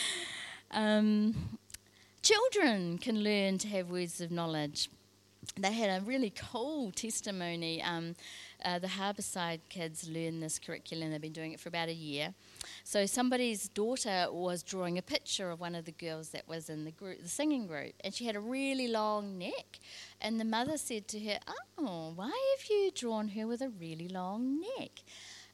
um, 0.70 1.58
children 2.22 2.98
can 2.98 3.22
learn 3.22 3.58
to 3.58 3.68
have 3.68 3.90
words 3.90 4.20
of 4.20 4.30
knowledge. 4.30 4.88
they 5.58 5.72
had 5.72 6.02
a 6.02 6.04
really 6.04 6.30
cool 6.30 6.90
testimony. 6.92 7.82
Um, 7.82 8.14
uh, 8.64 8.78
the 8.78 8.88
Harbourside 8.88 9.60
kids 9.68 10.08
learn 10.08 10.40
this 10.40 10.58
curriculum. 10.58 11.10
They've 11.10 11.20
been 11.20 11.32
doing 11.32 11.52
it 11.52 11.60
for 11.60 11.68
about 11.68 11.88
a 11.88 11.94
year. 11.94 12.34
So 12.84 13.06
somebody's 13.06 13.68
daughter 13.68 14.28
was 14.30 14.62
drawing 14.62 14.98
a 14.98 15.02
picture 15.02 15.50
of 15.50 15.60
one 15.60 15.74
of 15.74 15.84
the 15.84 15.92
girls 15.92 16.30
that 16.30 16.48
was 16.48 16.68
in 16.68 16.84
the 16.84 16.90
group, 16.90 17.22
the 17.22 17.28
singing 17.28 17.66
group, 17.66 17.94
and 18.02 18.14
she 18.14 18.26
had 18.26 18.36
a 18.36 18.40
really 18.40 18.88
long 18.88 19.38
neck. 19.38 19.78
And 20.20 20.40
the 20.40 20.44
mother 20.44 20.76
said 20.76 21.08
to 21.08 21.20
her, 21.20 21.38
"Oh, 21.78 22.12
why 22.14 22.56
have 22.56 22.70
you 22.70 22.90
drawn 22.94 23.28
her 23.28 23.46
with 23.46 23.62
a 23.62 23.68
really 23.68 24.08
long 24.08 24.60
neck?" 24.78 25.02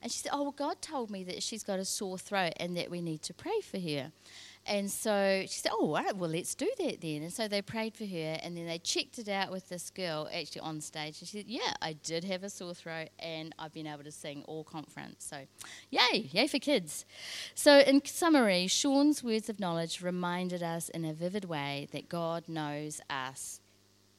And 0.03 0.13
she 0.13 0.19
said, 0.19 0.31
"Oh, 0.33 0.43
well, 0.43 0.53
God 0.53 0.83
told 0.83 1.11
me 1.11 1.25
that 1.25 1.43
she's 1.43 1.63
got 1.63 1.79
a 1.79 1.85
sore 1.85 2.19
throat 2.19 2.53
and 2.59 2.77
that 2.77 2.91
we 2.91 3.01
need 3.01 3.23
to 3.23 3.35
pray 3.35 3.61
for 3.61 3.79
her." 3.79 4.13
And 4.69 4.91
so 4.91 5.43
she 5.43 5.61
said, 5.61 5.73
Oh, 5.73 5.87
all 5.87 5.95
right, 5.95 6.17
well, 6.17 6.31
let's 6.31 6.55
do 6.55 6.69
that 6.79 7.01
then. 7.01 7.23
And 7.23 7.33
so 7.33 7.47
they 7.47 7.63
prayed 7.63 7.95
for 7.95 8.05
her, 8.05 8.39
and 8.43 8.57
then 8.57 8.67
they 8.67 8.79
checked 8.79 9.19
it 9.19 9.29
out 9.29 9.51
with 9.51 9.69
this 9.69 9.91
girl 9.91 10.29
actually 10.33 10.63
on 10.63 10.81
stage. 10.81 11.21
And 11.21 11.29
she 11.29 11.39
said, 11.39 11.47
Yeah, 11.47 11.75
I 11.81 11.93
did 11.93 12.25
have 12.25 12.43
a 12.43 12.51
sore 12.51 12.75
throat, 12.75 13.09
and 13.19 13.55
I've 13.59 13.73
been 13.73 13.87
able 13.87 14.05
to 14.05 14.13
sing 14.13 14.43
all 14.47 14.65
conference. 14.65 15.25
So, 15.25 15.39
yay, 15.91 16.29
yay 16.33 16.47
for 16.49 16.59
kids. 16.59 17.05
So, 17.55 17.79
in 17.79 18.05
summary, 18.05 18.67
Shawn's 18.67 19.23
words 19.23 19.49
of 19.49 19.61
knowledge 19.61 20.03
reminded 20.03 20.63
us 20.63 20.89
in 20.89 21.05
a 21.05 21.13
vivid 21.13 21.45
way 21.45 21.89
that 21.93 22.09
God 22.09 22.49
knows 22.49 23.01
us 23.09 23.61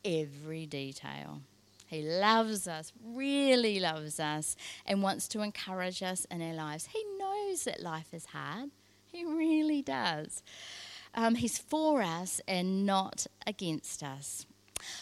every 0.05 0.65
detail. 0.65 1.41
He 1.87 2.01
loves 2.01 2.67
us, 2.67 2.91
really 3.03 3.79
loves 3.79 4.19
us, 4.19 4.55
and 4.85 5.01
wants 5.01 5.27
to 5.29 5.41
encourage 5.41 6.03
us 6.03 6.25
in 6.25 6.41
our 6.41 6.53
lives. 6.53 6.87
He 6.87 7.03
knows 7.17 7.63
that 7.63 7.81
life 7.81 8.13
is 8.13 8.25
hard. 8.27 8.71
He 9.17 9.25
really 9.25 9.81
does. 9.81 10.43
Um, 11.15 11.33
he's 11.33 11.57
for 11.57 12.03
us 12.03 12.39
and 12.47 12.85
not 12.85 13.25
against 13.47 14.03
us. 14.03 14.45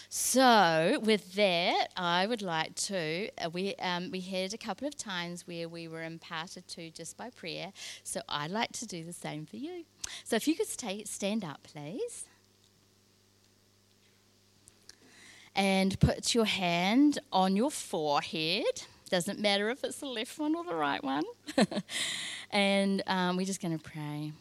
So, 0.08 1.02
with 1.04 1.34
that, 1.34 1.90
I 1.98 2.26
would 2.26 2.42
like 2.42 2.76
to. 2.76 3.28
Uh, 3.38 3.50
we 3.50 3.76
um, 3.76 4.12
we 4.12 4.22
had 4.22 4.54
a 4.54 4.58
couple 4.58 4.88
of 4.88 4.96
times 4.96 5.46
where 5.46 5.68
we 5.68 5.90
were 5.90 6.02
imparted 6.02 6.66
to 6.70 6.90
just 6.92 7.18
by 7.18 7.30
prayer. 7.30 7.74
So, 8.06 8.22
I'd 8.30 8.52
like 8.52 8.72
to 8.74 8.86
do 8.86 9.04
the 9.04 9.12
same 9.12 9.46
for 9.46 9.58
you. 9.58 9.84
So, 10.24 10.38
if 10.38 10.48
you 10.48 10.56
could 10.56 10.68
stay, 10.68 11.04
stand 11.04 11.44
up, 11.44 11.64
please, 11.64 12.24
and 15.54 16.00
put 16.00 16.34
your 16.34 16.46
hand 16.46 17.20
on 17.34 17.58
your 17.58 17.70
forehead. 17.70 18.84
Doesn't 19.10 19.40
matter 19.40 19.70
if 19.70 19.84
it's 19.84 19.98
the 19.98 20.08
left 20.08 20.38
one 20.40 20.56
or 20.56 20.64
the 20.64 20.76
right 20.76 21.04
one. 21.04 21.24
and 22.52 23.04
um, 23.08 23.38
we're 23.38 23.46
just 23.46 23.62
going 23.62 23.78
to 23.78 23.84
pray. 23.84 24.32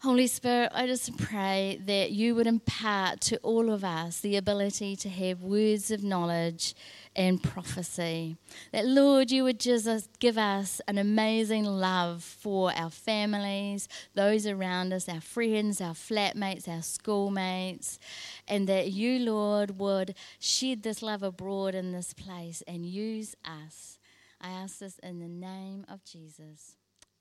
Holy 0.00 0.28
Spirit, 0.28 0.70
I 0.74 0.86
just 0.86 1.16
pray 1.18 1.80
that 1.86 2.12
you 2.12 2.36
would 2.36 2.46
impart 2.46 3.20
to 3.22 3.36
all 3.38 3.70
of 3.70 3.82
us 3.82 4.20
the 4.20 4.36
ability 4.36 4.94
to 4.96 5.08
have 5.08 5.42
words 5.42 5.90
of 5.90 6.04
knowledge 6.04 6.74
and 7.18 7.42
prophecy. 7.42 8.36
That, 8.72 8.86
Lord, 8.86 9.32
you 9.32 9.42
would 9.42 9.58
just 9.58 9.88
uh, 9.88 9.98
give 10.20 10.38
us 10.38 10.80
an 10.86 10.98
amazing 10.98 11.64
love 11.64 12.22
for 12.22 12.72
our 12.76 12.90
families, 12.90 13.88
those 14.14 14.46
around 14.46 14.92
us, 14.92 15.08
our 15.08 15.20
friends, 15.20 15.80
our 15.80 15.94
flatmates, 15.94 16.68
our 16.68 16.80
schoolmates, 16.80 17.98
and 18.46 18.68
that 18.68 18.92
you, 18.92 19.18
Lord, 19.18 19.80
would 19.80 20.14
shed 20.38 20.84
this 20.84 21.02
love 21.02 21.24
abroad 21.24 21.74
in 21.74 21.90
this 21.90 22.14
place 22.14 22.62
and 22.68 22.86
use 22.86 23.34
us. 23.44 23.98
I 24.40 24.50
ask 24.50 24.78
this 24.78 25.00
in 25.00 25.18
the 25.18 25.28
name 25.28 25.84
of 25.88 26.04
Jesus. 26.04 26.76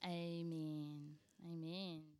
Amen. 0.06 1.16
Amen. 1.44 2.17